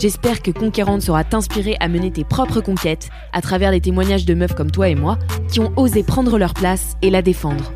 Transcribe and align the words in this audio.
J'espère 0.00 0.42
que 0.42 0.50
Conquérante 0.50 1.02
saura 1.02 1.24
t'inspirer 1.24 1.76
à 1.80 1.88
mener 1.88 2.10
tes 2.10 2.24
propres 2.24 2.60
conquêtes 2.60 3.08
à 3.32 3.40
travers 3.40 3.70
les 3.70 3.80
témoignages 3.80 4.24
de 4.26 4.34
meufs 4.34 4.54
comme 4.54 4.70
toi 4.70 4.88
et 4.88 4.94
moi 4.94 5.18
qui 5.48 5.60
ont 5.60 5.72
osé 5.76 6.02
prendre 6.02 6.38
leur 6.38 6.54
place 6.54 6.96
et 7.02 7.10
la 7.10 7.22
défendre. 7.22 7.72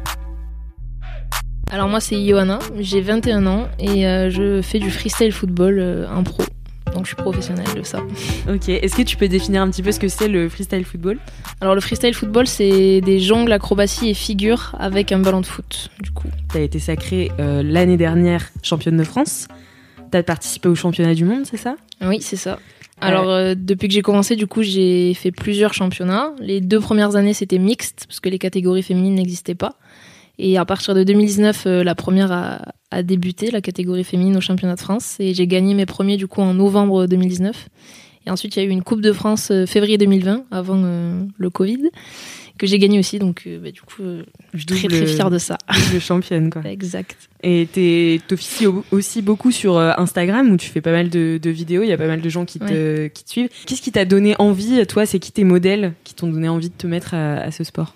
Alors 1.72 1.88
moi 1.88 2.00
c'est 2.00 2.24
Johanna, 2.26 2.58
j'ai 2.78 3.00
21 3.00 3.46
ans 3.46 3.66
et 3.78 4.06
euh, 4.06 4.28
je 4.28 4.60
fais 4.60 4.78
du 4.78 4.90
freestyle 4.90 5.32
football 5.32 5.78
euh, 5.78 6.06
en 6.08 6.22
pro. 6.22 6.42
Donc 6.92 7.04
je 7.04 7.08
suis 7.08 7.16
professionnelle 7.16 7.74
de 7.74 7.82
ça. 7.82 8.00
Ok, 8.48 8.68
est-ce 8.68 8.94
que 8.94 9.02
tu 9.02 9.16
peux 9.16 9.28
définir 9.28 9.62
un 9.62 9.70
petit 9.70 9.82
peu 9.82 9.90
ce 9.90 9.98
que 9.98 10.08
c'est 10.08 10.28
le 10.28 10.50
freestyle 10.50 10.84
football? 10.84 11.18
Alors 11.62 11.74
le 11.74 11.80
freestyle 11.80 12.12
football 12.12 12.46
c'est 12.46 13.00
des 13.00 13.20
jongles, 13.20 13.52
acrobaties 13.52 14.10
et 14.10 14.14
figures 14.14 14.76
avec 14.78 15.12
un 15.12 15.18
ballon 15.20 15.40
de 15.40 15.46
foot 15.46 15.88
du 16.02 16.10
coup. 16.10 16.28
Tu 16.50 16.58
as 16.58 16.60
été 16.60 16.78
sacrée 16.78 17.32
euh, 17.40 17.62
l'année 17.62 17.96
dernière 17.96 18.50
championne 18.62 18.98
de 18.98 19.04
France. 19.04 19.48
Tu 20.10 20.18
as 20.18 20.22
participé 20.22 20.68
au 20.68 20.74
championnat 20.74 21.14
du 21.14 21.24
monde, 21.24 21.46
c'est 21.46 21.56
ça? 21.56 21.76
Oui 22.02 22.18
c'est 22.20 22.36
ça. 22.36 22.58
Alors 23.00 23.30
euh, 23.30 23.54
depuis 23.56 23.88
que 23.88 23.94
j'ai 23.94 24.02
commencé 24.02 24.36
du 24.36 24.46
coup 24.46 24.62
j'ai 24.62 25.14
fait 25.14 25.32
plusieurs 25.32 25.74
championnats. 25.74 26.32
Les 26.38 26.60
deux 26.60 26.80
premières 26.80 27.16
années 27.16 27.34
c'était 27.34 27.58
mixte 27.58 28.04
parce 28.06 28.20
que 28.20 28.28
les 28.28 28.38
catégories 28.38 28.82
féminines 28.82 29.14
n'existaient 29.14 29.54
pas. 29.54 29.76
Et 30.38 30.56
à 30.56 30.64
partir 30.64 30.94
de 30.94 31.04
2019, 31.04 31.66
euh, 31.66 31.84
la 31.84 31.94
première 31.94 32.32
a, 32.32 32.72
a, 32.90 33.02
débuté, 33.02 33.50
la 33.50 33.60
catégorie 33.60 34.02
féminine 34.02 34.36
au 34.36 34.40
championnat 34.40 34.76
de 34.76 34.80
France. 34.80 35.16
Et 35.20 35.34
j'ai 35.34 35.46
gagné 35.46 35.74
mes 35.74 35.86
premiers 35.86 36.16
du 36.16 36.26
coup 36.26 36.40
en 36.40 36.54
novembre 36.54 37.06
2019. 37.06 37.68
Et 38.26 38.30
ensuite, 38.30 38.56
il 38.56 38.60
y 38.60 38.62
a 38.62 38.64
eu 38.66 38.70
une 38.70 38.82
Coupe 38.82 39.00
de 39.00 39.12
France 39.12 39.50
euh, 39.50 39.66
février 39.66 39.98
2020, 39.98 40.44
avant 40.50 40.76
le 40.76 41.50
Covid, 41.50 41.90
que 42.58 42.66
j'ai 42.66 42.78
gagné 42.78 42.98
aussi. 42.98 43.18
Donc, 43.18 43.42
euh, 43.46 43.58
bah, 43.58 43.70
du 43.70 43.80
coup, 43.82 44.02
je 44.54 44.58
suis 44.58 44.66
très 44.66 44.88
très 44.88 45.06
fière 45.06 45.30
de 45.30 45.38
ça. 45.38 45.58
Le 45.92 45.98
championne, 46.00 46.50
quoi. 46.50 46.62
exact. 46.64 47.16
Et 47.42 47.68
tu 47.72 48.34
officies 48.34 48.66
aussi 48.90 49.22
beaucoup 49.22 49.50
sur 49.50 49.78
Instagram, 49.78 50.50
où 50.50 50.56
tu 50.56 50.68
fais 50.68 50.80
pas 50.80 50.92
mal 50.92 51.10
de, 51.10 51.38
de 51.42 51.50
vidéos. 51.50 51.82
Il 51.82 51.88
y 51.88 51.92
a 51.92 51.98
pas 51.98 52.06
mal 52.06 52.20
de 52.20 52.28
gens 52.28 52.44
qui 52.44 52.58
te, 52.58 53.08
qui 53.08 53.24
te 53.24 53.30
suivent. 53.30 53.48
Qu'est-ce 53.66 53.82
qui 53.82 53.92
t'a 53.92 54.04
donné 54.04 54.34
envie, 54.38 54.86
toi 54.86 55.06
C'est 55.06 55.18
qui 55.18 55.32
tes 55.32 55.44
modèles 55.44 55.94
qui 56.04 56.14
t'ont 56.14 56.28
donné 56.28 56.48
envie 56.48 56.68
de 56.68 56.74
te 56.74 56.86
mettre 56.86 57.14
à, 57.14 57.38
à 57.38 57.50
ce 57.50 57.64
sport? 57.64 57.94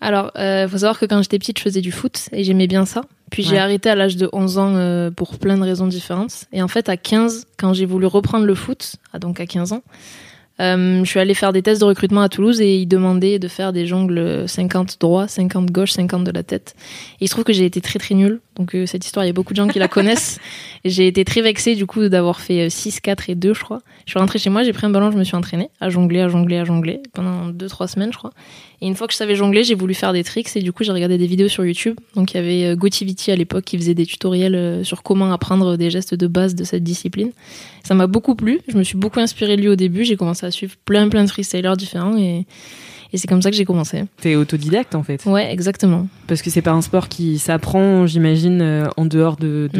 Alors, 0.00 0.30
il 0.34 0.40
euh, 0.40 0.68
faut 0.68 0.78
savoir 0.78 0.98
que 0.98 1.06
quand 1.06 1.22
j'étais 1.22 1.38
petite, 1.38 1.58
je 1.58 1.62
faisais 1.62 1.80
du 1.80 1.90
foot 1.90 2.28
et 2.32 2.44
j'aimais 2.44 2.66
bien 2.66 2.84
ça. 2.84 3.02
Puis 3.30 3.42
j'ai 3.42 3.58
arrêté 3.58 3.88
à 3.88 3.94
l'âge 3.94 4.16
de 4.16 4.28
11 4.32 4.58
ans 4.58 4.76
euh, 4.76 5.10
pour 5.10 5.38
plein 5.38 5.56
de 5.56 5.62
raisons 5.62 5.86
différentes. 5.86 6.44
Et 6.52 6.62
en 6.62 6.68
fait, 6.68 6.88
à 6.88 6.96
15, 6.96 7.46
quand 7.56 7.72
j'ai 7.72 7.86
voulu 7.86 8.06
reprendre 8.06 8.44
le 8.44 8.54
foot, 8.54 8.96
ah, 9.12 9.18
donc 9.18 9.40
à 9.40 9.46
15 9.46 9.72
ans, 9.72 9.82
euh, 9.82 9.92
je 10.58 11.04
suis 11.04 11.20
allée 11.20 11.34
faire 11.34 11.52
des 11.52 11.62
tests 11.62 11.80
de 11.80 11.86
recrutement 11.86 12.22
à 12.22 12.28
Toulouse 12.28 12.60
et 12.60 12.76
ils 12.76 12.86
demandaient 12.86 13.38
de 13.38 13.48
faire 13.48 13.72
des 13.72 13.86
jongles 13.86 14.48
50 14.48 14.96
droit, 15.00 15.28
50 15.28 15.70
gauche, 15.70 15.92
50 15.92 16.24
de 16.24 16.30
la 16.30 16.42
tête. 16.42 16.74
Et 17.20 17.24
il 17.24 17.28
se 17.28 17.32
trouve 17.32 17.44
que 17.44 17.52
j'ai 17.52 17.64
été 17.64 17.80
très 17.80 17.98
très 17.98 18.14
nulle. 18.14 18.40
Donc 18.56 18.74
euh, 18.74 18.86
cette 18.86 19.04
histoire, 19.04 19.24
il 19.24 19.28
y 19.28 19.30
a 19.30 19.34
beaucoup 19.34 19.52
de 19.52 19.56
gens 19.56 19.68
qui 19.68 19.78
la 19.78 19.88
connaissent. 19.88 20.38
J'ai 20.84 21.08
été 21.08 21.24
très 21.24 21.42
vexée 21.42 21.74
du 21.74 21.84
coup 21.84 22.08
d'avoir 22.08 22.40
fait 22.40 22.70
6, 22.70 23.00
4 23.00 23.30
et 23.30 23.34
2, 23.34 23.54
je 23.54 23.60
crois. 23.60 23.80
Je 24.04 24.12
suis 24.12 24.20
rentrée 24.20 24.38
chez 24.38 24.50
moi, 24.50 24.62
j'ai 24.62 24.72
pris 24.72 24.86
un 24.86 24.90
ballon, 24.90 25.10
je 25.10 25.18
me 25.18 25.24
suis 25.24 25.34
entraînée 25.34 25.68
à 25.80 25.90
jongler, 25.90 26.20
à 26.20 26.28
jongler, 26.28 26.58
à 26.58 26.64
jongler 26.64 27.00
pendant 27.12 27.50
2-3 27.50 27.88
semaines, 27.88 28.12
je 28.12 28.18
crois. 28.18 28.30
Et 28.80 28.86
une 28.86 28.94
fois 28.94 29.06
que 29.06 29.12
je 29.12 29.16
savais 29.18 29.34
jongler, 29.34 29.64
j'ai 29.64 29.74
voulu 29.74 29.94
faire 29.94 30.12
des 30.12 30.22
tricks 30.22 30.54
et 30.54 30.62
du 30.62 30.72
coup 30.72 30.84
j'ai 30.84 30.92
regardé 30.92 31.18
des 31.18 31.26
vidéos 31.26 31.48
sur 31.48 31.64
YouTube. 31.64 31.98
Donc 32.14 32.32
il 32.32 32.36
y 32.36 32.40
avait 32.40 32.64
euh, 32.66 32.76
Gotivity 32.76 33.32
à 33.32 33.36
l'époque 33.36 33.64
qui 33.64 33.76
faisait 33.76 33.94
des 33.94 34.06
tutoriels 34.06 34.54
euh, 34.54 34.84
sur 34.84 35.02
comment 35.02 35.32
apprendre 35.32 35.76
des 35.76 35.90
gestes 35.90 36.14
de 36.14 36.26
base 36.26 36.54
de 36.54 36.62
cette 36.62 36.84
discipline. 36.84 37.32
Ça 37.82 37.94
m'a 37.94 38.06
beaucoup 38.06 38.34
plu, 38.34 38.60
je 38.68 38.76
me 38.76 38.84
suis 38.84 38.96
beaucoup 38.96 39.18
inspirée 39.20 39.56
de 39.56 39.62
lui 39.62 39.68
au 39.68 39.76
début, 39.76 40.04
j'ai 40.04 40.16
commencé 40.16 40.45
à 40.45 40.45
suivre 40.50 40.74
plein 40.84 41.08
plein 41.08 41.24
de 41.24 41.30
freestylers 41.30 41.76
différents 41.76 42.16
et 42.16 42.46
et 43.16 43.18
c'est 43.18 43.28
comme 43.28 43.40
ça 43.40 43.50
que 43.50 43.56
j'ai 43.56 43.64
commencé. 43.64 44.04
T'es 44.20 44.34
autodidacte 44.34 44.94
en 44.94 45.02
fait 45.02 45.24
Ouais, 45.24 45.50
exactement. 45.50 46.06
Parce 46.26 46.42
que 46.42 46.50
c'est 46.50 46.60
pas 46.60 46.72
un 46.72 46.82
sport 46.82 47.08
qui 47.08 47.38
s'apprend, 47.38 48.06
j'imagine, 48.06 48.60
euh, 48.60 48.88
en 48.98 49.06
dehors 49.06 49.36
de, 49.38 49.70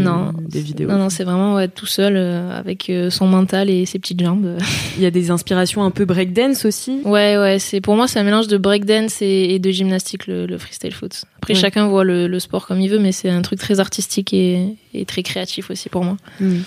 des 0.49 0.61
vidéos. 0.63 0.89
Non, 0.89 0.97
non, 0.97 1.11
c'est 1.11 1.25
vraiment 1.25 1.57
ouais, 1.57 1.69
tout 1.69 1.85
seul 1.85 2.15
euh, 2.17 2.59
avec 2.59 2.89
euh, 2.89 3.11
son 3.11 3.27
mental 3.27 3.69
et 3.69 3.85
ses 3.85 3.99
petites 3.99 4.23
jambes. 4.23 4.57
Il 4.97 5.03
y 5.03 5.07
a 5.07 5.11
des 5.11 5.31
inspirations 5.31 5.85
un 5.85 5.91
peu 5.91 6.07
breakdance 6.07 6.65
aussi? 6.65 7.03
Ouais, 7.05 7.37
ouais. 7.37 7.59
C'est 7.59 7.83
pour 7.83 7.95
moi 7.95 8.09
c'est 8.09 8.19
un 8.19 8.25
mélange 8.25 8.49
de 8.49 8.57
breakdance 8.57 9.21
et, 9.21 9.49
et 9.51 9.59
de 9.59 9.71
gymnastique 9.71 10.27
le, 10.27 10.57
freestyle 10.57 10.95
foot. 10.95 11.27
Après 11.37 11.55
chacun 11.55 11.87
voit 11.89 12.05
le, 12.05 12.39
sport 12.39 12.67
comme 12.67 12.81
il 12.81 12.89
veut, 12.89 12.99
mais 12.99 13.13
c'est 13.13 13.29
un 13.29 13.43
truc 13.43 13.59
très 13.59 13.81
artistique 13.81 14.33
et, 14.33 14.77
et, 14.95 15.05
très 15.05 15.23
créatif 15.23 15.71
aussi 15.71 15.91
pour 15.91 16.05
moi. 16.05 16.17
Hmm. 16.41 16.61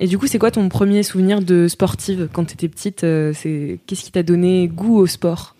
Et 0.00 0.06
du 0.06 0.16
coup, 0.16 0.26
c'est 0.26 0.38
quoi 0.38 0.50
ton 0.50 0.70
premier 0.70 1.02
souvenir 1.02 1.42
de 1.42 1.68
sportive? 1.68 2.30
Quand 2.32 2.46
t'étais 2.46 2.68
petite 2.68 3.00
C'est 3.00 3.80
qu'est-ce 3.86 4.02
qui 4.02 4.12
t'a 4.12 4.22
donné 4.22 4.66
goût 4.68 4.96
au 4.96 5.06
sport? 5.06 5.55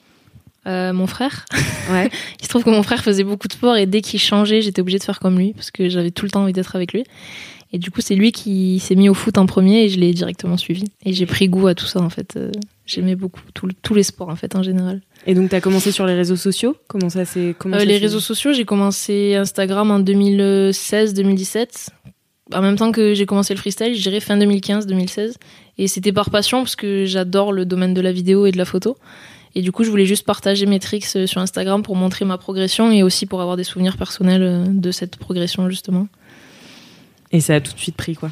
Euh, 0.67 0.93
mon 0.93 1.07
frère. 1.07 1.45
Ouais. 1.89 2.11
Il 2.41 2.45
se 2.45 2.49
trouve 2.49 2.65
que 2.65 2.71
mon 2.71 2.83
frère 2.83 3.05
faisait 3.05 3.23
beaucoup 3.23 3.47
de 3.47 3.53
sport 3.53 3.77
et 3.77 3.87
dès 3.87 4.01
qu'il 4.01 4.19
changeait, 4.19 4.61
j'étais 4.61 4.81
obligée 4.81 4.99
de 4.99 5.05
faire 5.05 5.21
comme 5.21 5.39
lui 5.39 5.53
parce 5.53 5.71
que 5.71 5.89
j'avais 5.89 6.11
tout 6.11 6.25
le 6.25 6.33
temps 6.33 6.43
envie 6.43 6.53
d'être 6.53 6.75
avec 6.75 6.93
lui. 6.93 7.05
Et 7.73 7.79
du 7.79 7.93
coup, 7.93 8.01
c'est 8.01 8.17
lui 8.17 8.33
qui 8.33 8.81
s'est 8.81 8.95
mis 8.95 9.09
au 9.09 9.15
foot 9.15 9.39
en 9.39 9.47
premier 9.47 9.85
et 9.85 9.89
je 9.89 10.01
l'ai 10.01 10.13
directement 10.13 10.57
suivi. 10.57 10.85
Et 11.05 11.13
j'ai 11.13 11.27
pris 11.27 11.49
goût 11.49 11.69
à 11.69 11.75
tout 11.75 11.87
ça 11.87 12.01
en 12.01 12.11
fait. 12.11 12.37
Euh, 12.37 12.51
j'aimais 12.87 13.15
beaucoup 13.17 13.41
tous 13.53 13.95
les 13.95 14.03
sports 14.03 14.29
en 14.29 14.37
fait 14.37 14.57
en 14.57 14.63
général. 14.63 15.01
Et 15.27 15.35
donc, 15.35 15.51
tu 15.51 15.57
as 15.57 15.61
commencé 15.61 15.91
sur 15.91 16.07
les 16.07 16.15
réseaux 16.15 16.37
sociaux? 16.37 16.77
Comment 16.89 17.11
ça 17.11 17.25
s'est 17.25 17.55
euh, 17.67 17.85
Les 17.85 17.99
réseaux 17.99 18.21
sociaux, 18.21 18.53
j'ai 18.53 18.65
commencé 18.65 19.35
Instagram 19.35 19.91
en 19.91 20.01
2016-2017. 20.01 21.89
En 22.55 22.63
même 22.63 22.77
temps 22.77 22.93
que 22.93 23.13
j'ai 23.15 23.27
commencé 23.27 23.53
le 23.55 23.59
freestyle, 23.59 23.97
je 23.97 24.03
dirais 24.03 24.21
fin 24.21 24.39
2015-2016. 24.39 25.35
Et 25.79 25.89
c'était 25.89 26.13
par 26.13 26.31
passion 26.31 26.59
parce 26.63 26.77
que 26.77 27.05
j'adore 27.05 27.53
le 27.53 27.65
domaine 27.65 27.93
de 27.93 28.01
la 28.01 28.13
vidéo 28.13 28.47
et 28.47 28.53
de 28.53 28.59
la 28.59 28.65
photo. 28.65 28.97
Et 29.57 29.63
du 29.63 29.73
coup, 29.73 29.85
je 29.85 29.91
voulais 29.91 30.05
juste 30.05 30.27
partager 30.27 30.67
mes 30.67 30.79
tricks 30.79 31.07
euh, 31.17 31.27
sur 31.27 31.41
Instagram 31.41 31.83
pour 31.83 31.97
montrer 31.97 32.27
ma 32.27 32.37
progression 32.37 32.93
et 32.93 33.03
aussi 33.03 33.25
pour 33.25 33.41
avoir 33.41 33.57
des 33.57 33.65
souvenirs 33.65 33.97
personnels 33.97 34.43
euh, 34.43 34.65
de 34.69 34.91
cette 34.91 35.17
progression, 35.17 35.71
justement. 35.71 36.09
Et 37.33 37.41
ça 37.41 37.55
a 37.55 37.61
tout 37.63 37.73
de 37.73 37.79
suite 37.79 37.97
pris, 37.97 38.15
quoi 38.17 38.31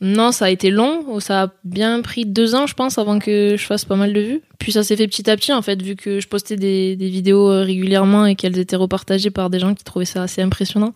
Non, 0.00 0.32
ça 0.32 0.46
a 0.46 0.50
été 0.50 0.72
long. 0.72 1.20
Ça 1.20 1.42
a 1.44 1.52
bien 1.62 2.02
pris 2.02 2.26
deux 2.26 2.56
ans, 2.56 2.66
je 2.66 2.74
pense, 2.74 2.98
avant 2.98 3.20
que 3.20 3.54
je 3.56 3.64
fasse 3.64 3.84
pas 3.84 3.94
mal 3.94 4.12
de 4.12 4.20
vues. 4.20 4.42
Puis 4.58 4.72
ça 4.72 4.82
s'est 4.82 4.96
fait 4.96 5.06
petit 5.06 5.30
à 5.30 5.36
petit, 5.36 5.52
en 5.52 5.62
fait, 5.62 5.80
vu 5.80 5.94
que 5.94 6.18
je 6.18 6.26
postais 6.26 6.56
des, 6.56 6.96
des 6.96 7.10
vidéos 7.10 7.48
euh, 7.48 7.62
régulièrement 7.62 8.26
et 8.26 8.34
qu'elles 8.34 8.58
étaient 8.58 8.74
repartagées 8.74 9.30
par 9.30 9.50
des 9.50 9.60
gens 9.60 9.72
qui 9.72 9.84
trouvaient 9.84 10.04
ça 10.04 10.24
assez 10.24 10.42
impressionnant. 10.42 10.94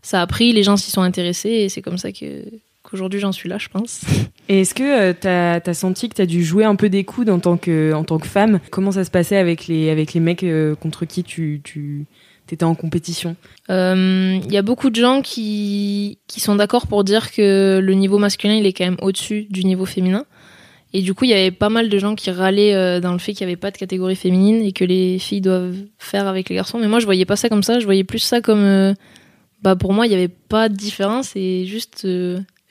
Ça 0.00 0.22
a 0.22 0.26
pris, 0.26 0.54
les 0.54 0.62
gens 0.62 0.78
s'y 0.78 0.90
sont 0.90 1.02
intéressés 1.02 1.50
et 1.50 1.68
c'est 1.68 1.82
comme 1.82 1.98
ça 1.98 2.12
que 2.12 2.46
Aujourd'hui, 2.92 3.20
j'en 3.20 3.32
suis 3.32 3.48
là, 3.48 3.56
je 3.58 3.68
pense. 3.68 4.02
Et 4.48 4.60
est-ce 4.60 4.74
que 4.74 4.82
euh, 4.82 5.14
tu 5.18 5.26
as, 5.28 5.74
senti 5.74 6.08
que 6.08 6.14
tu 6.14 6.22
as 6.22 6.26
dû 6.26 6.44
jouer 6.44 6.64
un 6.64 6.76
peu 6.76 6.90
des 6.90 7.04
coudes 7.04 7.30
en 7.30 7.38
tant 7.38 7.56
que, 7.56 7.92
en 7.94 8.04
tant 8.04 8.18
que 8.18 8.26
femme? 8.26 8.60
Comment 8.70 8.92
ça 8.92 9.04
se 9.04 9.10
passait 9.10 9.36
avec 9.36 9.66
les, 9.66 9.88
avec 9.88 10.12
les 10.12 10.20
mecs 10.20 10.42
euh, 10.42 10.74
contre 10.74 11.06
qui 11.06 11.24
tu, 11.24 11.62
tu 11.64 12.06
étais 12.50 12.64
en 12.64 12.74
compétition? 12.74 13.34
Il 13.70 13.74
euh, 13.74 14.38
y 14.50 14.58
a 14.58 14.62
beaucoup 14.62 14.90
de 14.90 14.96
gens 14.96 15.22
qui, 15.22 16.18
qui 16.26 16.40
sont 16.40 16.54
d'accord 16.54 16.86
pour 16.86 17.02
dire 17.02 17.32
que 17.32 17.80
le 17.82 17.94
niveau 17.94 18.18
masculin, 18.18 18.54
il 18.54 18.66
est 18.66 18.74
quand 18.74 18.84
même 18.84 18.98
au-dessus 19.00 19.46
du 19.48 19.64
niveau 19.64 19.86
féminin. 19.86 20.26
Et 20.92 21.00
du 21.00 21.14
coup, 21.14 21.24
il 21.24 21.30
y 21.30 21.34
avait 21.34 21.50
pas 21.50 21.70
mal 21.70 21.88
de 21.88 21.98
gens 21.98 22.14
qui 22.14 22.30
râlaient 22.30 23.00
dans 23.00 23.12
le 23.12 23.18
fait 23.18 23.32
qu'il 23.32 23.46
n'y 23.46 23.52
avait 23.54 23.58
pas 23.58 23.70
de 23.70 23.78
catégorie 23.78 24.16
féminine 24.16 24.60
et 24.60 24.72
que 24.72 24.84
les 24.84 25.18
filles 25.18 25.40
doivent 25.40 25.78
faire 25.96 26.26
avec 26.28 26.50
les 26.50 26.54
garçons. 26.54 26.76
Mais 26.78 26.88
moi, 26.88 27.00
je 27.00 27.06
voyais 27.06 27.24
pas 27.24 27.36
ça 27.36 27.48
comme 27.48 27.62
ça. 27.62 27.80
Je 27.80 27.86
voyais 27.86 28.04
plus 28.04 28.18
ça 28.18 28.42
comme, 28.42 28.94
bah, 29.62 29.74
pour 29.74 29.94
moi, 29.94 30.04
il 30.06 30.10
n'y 30.10 30.16
avait 30.16 30.28
pas 30.28 30.68
de 30.68 30.74
différence 30.74 31.32
et 31.34 31.64
juste 31.64 32.06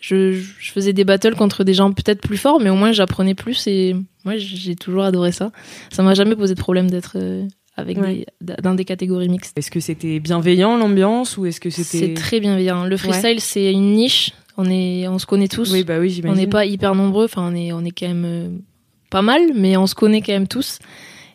je, 0.01 0.33
je, 0.33 0.71
faisais 0.71 0.93
des 0.93 1.05
battles 1.05 1.35
contre 1.35 1.63
des 1.63 1.73
gens 1.73 1.93
peut-être 1.93 2.19
plus 2.21 2.37
forts, 2.37 2.59
mais 2.59 2.69
au 2.69 2.75
moins 2.75 2.91
j'apprenais 2.91 3.35
plus 3.35 3.67
et 3.67 3.95
moi 4.25 4.33
j'ai 4.35 4.75
toujours 4.75 5.03
adoré 5.03 5.31
ça. 5.31 5.51
Ça 5.91 6.03
m'a 6.03 6.15
jamais 6.15 6.35
posé 6.35 6.55
de 6.55 6.59
problème 6.59 6.89
d'être 6.89 7.13
euh, 7.15 7.47
avec 7.77 7.97
dans 8.41 8.73
des 8.73 8.83
catégories 8.83 9.29
mixtes. 9.29 9.57
Est-ce 9.57 9.71
que 9.71 9.79
c'était 9.79 10.19
bienveillant 10.19 10.75
l'ambiance 10.75 11.37
ou 11.37 11.45
est-ce 11.45 11.61
que 11.61 11.69
c'était 11.69 11.99
C'est 11.99 12.13
très 12.15 12.39
bienveillant. 12.39 12.85
Le 12.85 12.97
freestyle 12.97 13.39
c'est 13.39 13.71
une 13.71 13.93
niche 13.93 14.31
On 14.57 14.69
est, 14.69 15.07
on 15.07 15.19
se 15.19 15.27
connaît 15.27 15.47
tous. 15.47 15.71
Oui, 15.71 15.83
bah 15.83 15.99
oui, 15.99 16.07
on 16.07 16.13
j'imagine. 16.13 16.37
n'est 16.39 16.47
pas 16.47 16.65
hyper 16.65 16.95
nombreux. 16.95 17.25
Enfin, 17.25 17.47
on 17.49 17.55
est, 17.55 17.71
on 17.71 17.85
est 17.85 17.91
quand 17.91 18.07
même 18.07 18.25
euh, 18.25 18.49
pas 19.11 19.21
mal, 19.21 19.41
mais 19.55 19.77
on 19.77 19.85
se 19.85 19.95
connaît 19.95 20.21
quand 20.21 20.33
même 20.33 20.47
tous. 20.47 20.79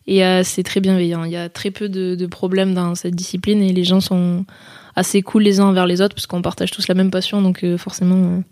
Et 0.08 0.24
euh, 0.24 0.42
c'est 0.44 0.64
très 0.64 0.80
bienveillant. 0.80 1.24
Il 1.24 1.30
y 1.30 1.36
a 1.36 1.48
très 1.48 1.70
peu 1.70 1.88
de, 1.88 2.16
de 2.16 2.26
problèmes 2.26 2.74
dans 2.74 2.96
cette 2.96 3.14
discipline 3.14 3.62
et 3.62 3.72
les 3.72 3.84
gens 3.84 4.00
sont 4.00 4.44
assez 4.96 5.22
cool 5.22 5.42
les 5.44 5.60
uns 5.60 5.64
envers 5.66 5.86
les 5.86 6.00
autres 6.00 6.14
parce 6.14 6.26
qu'on 6.26 6.42
partage 6.42 6.70
tous 6.70 6.88
la 6.88 6.94
même 6.94 7.10
passion. 7.10 7.42
Donc 7.42 7.62
euh, 7.62 7.76
forcément, 7.78 8.42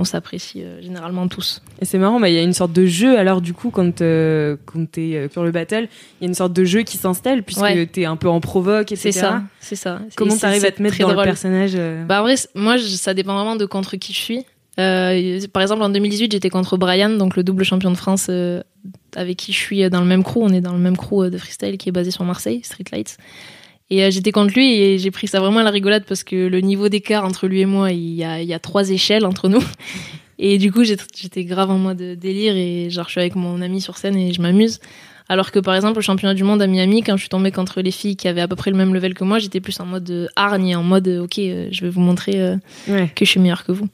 on 0.00 0.04
s'apprécie 0.04 0.62
euh, 0.62 0.80
généralement 0.80 1.26
tous. 1.26 1.60
Et 1.80 1.84
c'est 1.84 1.98
marrant, 1.98 2.20
bah, 2.20 2.28
il 2.28 2.34
y 2.34 2.38
a 2.38 2.42
une 2.42 2.52
sorte 2.52 2.72
de 2.72 2.86
jeu. 2.86 3.18
Alors, 3.18 3.40
du 3.40 3.52
coup, 3.54 3.70
quand, 3.70 4.00
euh, 4.00 4.56
quand 4.66 4.88
t'es 4.88 5.14
euh, 5.16 5.28
sur 5.28 5.42
le 5.42 5.50
battle, 5.50 5.88
il 6.20 6.24
y 6.24 6.26
a 6.26 6.28
une 6.28 6.34
sorte 6.34 6.52
de 6.52 6.64
jeu 6.64 6.82
qui 6.82 6.96
s'installe 6.98 7.42
puisque 7.42 7.62
Ouais. 7.62 7.86
t'es 7.86 8.04
un 8.04 8.14
peu 8.16 8.28
en 8.28 8.38
provoque, 8.40 8.92
etc. 8.92 9.10
C'est 9.10 9.12
ça, 9.12 9.42
c'est 9.58 9.74
ça. 9.76 10.00
Comment 10.16 10.36
t'arrives 10.36 10.64
à 10.64 10.70
te 10.70 10.80
mettre 10.82 10.98
dans 10.98 11.04
très 11.06 11.08
le 11.08 11.14
drôle. 11.14 11.24
personnage 11.24 11.76
Bah 12.06 12.20
en 12.20 12.22
vrai, 12.22 12.36
moi, 12.54 12.76
je- 12.76 12.84
ça 12.86 13.12
dépend 13.14 13.34
vraiment 13.34 13.56
de 13.56 13.64
contre 13.64 13.96
qui 13.96 14.12
je 14.12 14.18
suis. 14.18 14.44
Par 14.76 15.62
exemple, 15.62 15.82
en 15.82 15.88
2018, 15.88 16.30
j'étais 16.30 16.50
contre 16.50 16.76
Brian, 16.76 17.10
donc 17.10 17.34
le 17.34 17.42
double 17.42 17.64
champion 17.64 17.90
de 17.90 17.96
France, 17.96 18.30
avec 19.16 19.36
qui 19.36 19.52
je 19.52 19.58
suis 19.58 19.90
dans 19.90 20.00
le 20.00 20.06
même 20.06 20.22
crew. 20.22 20.38
On 20.42 20.50
est 20.52 20.60
dans 20.60 20.72
le 20.74 20.78
même 20.78 20.96
crew 20.96 21.28
de 21.28 21.38
freestyle 21.38 21.76
qui 21.78 21.88
est 21.88 21.92
basé 21.92 22.12
sur 22.12 22.22
Marseille, 22.24 22.60
Street 22.62 22.84
Lights. 22.92 23.16
Et 23.90 24.04
euh, 24.04 24.10
j'étais 24.10 24.32
contre 24.32 24.52
lui 24.54 24.74
et 24.74 24.98
j'ai 24.98 25.10
pris 25.10 25.26
ça 25.28 25.40
vraiment 25.40 25.60
à 25.60 25.62
la 25.62 25.70
rigolade 25.70 26.04
parce 26.06 26.22
que 26.24 26.36
le 26.48 26.60
niveau 26.60 26.88
d'écart 26.88 27.24
entre 27.24 27.46
lui 27.48 27.60
et 27.62 27.66
moi, 27.66 27.90
il 27.92 28.14
y 28.14 28.24
a, 28.24 28.40
il 28.42 28.46
y 28.48 28.52
a 28.54 28.58
trois 28.58 28.90
échelles 28.90 29.24
entre 29.24 29.48
nous. 29.48 29.62
Et 30.40 30.56
du 30.58 30.70
coup, 30.70 30.84
j'étais 30.84 31.44
grave 31.44 31.68
en 31.70 31.78
mode 31.78 31.96
délire 32.00 32.54
et 32.56 32.90
genre 32.90 33.06
je 33.06 33.10
suis 33.10 33.20
avec 33.20 33.34
mon 33.34 33.60
ami 33.60 33.80
sur 33.80 33.96
scène 33.96 34.16
et 34.16 34.32
je 34.32 34.40
m'amuse. 34.40 34.78
Alors 35.28 35.50
que 35.50 35.58
par 35.58 35.74
exemple, 35.74 35.98
au 35.98 36.00
championnat 36.00 36.32
du 36.34 36.44
monde 36.44 36.62
à 36.62 36.68
Miami, 36.68 37.02
quand 37.02 37.16
je 37.16 37.22
suis 37.22 37.28
tombée 37.28 37.50
contre 37.50 37.80
les 37.80 37.90
filles 37.90 38.14
qui 38.14 38.28
avaient 38.28 38.40
à 38.42 38.46
peu 38.46 38.54
près 38.54 38.70
le 38.70 38.76
même 38.76 38.94
level 38.94 39.14
que 39.14 39.24
moi, 39.24 39.40
j'étais 39.40 39.58
plus 39.60 39.80
en 39.80 39.84
mode 39.86 40.30
hargne 40.36 40.68
et 40.68 40.76
en 40.76 40.84
mode 40.84 41.08
euh, 41.08 41.24
ok, 41.24 41.38
euh, 41.40 41.66
je 41.72 41.80
vais 41.80 41.90
vous 41.90 42.00
montrer 42.00 42.54
Ouais. 42.86 43.10
que 43.16 43.24
je 43.24 43.30
suis 43.32 43.40
meilleure 43.40 43.64
que 43.64 43.72
vous. 43.72 43.88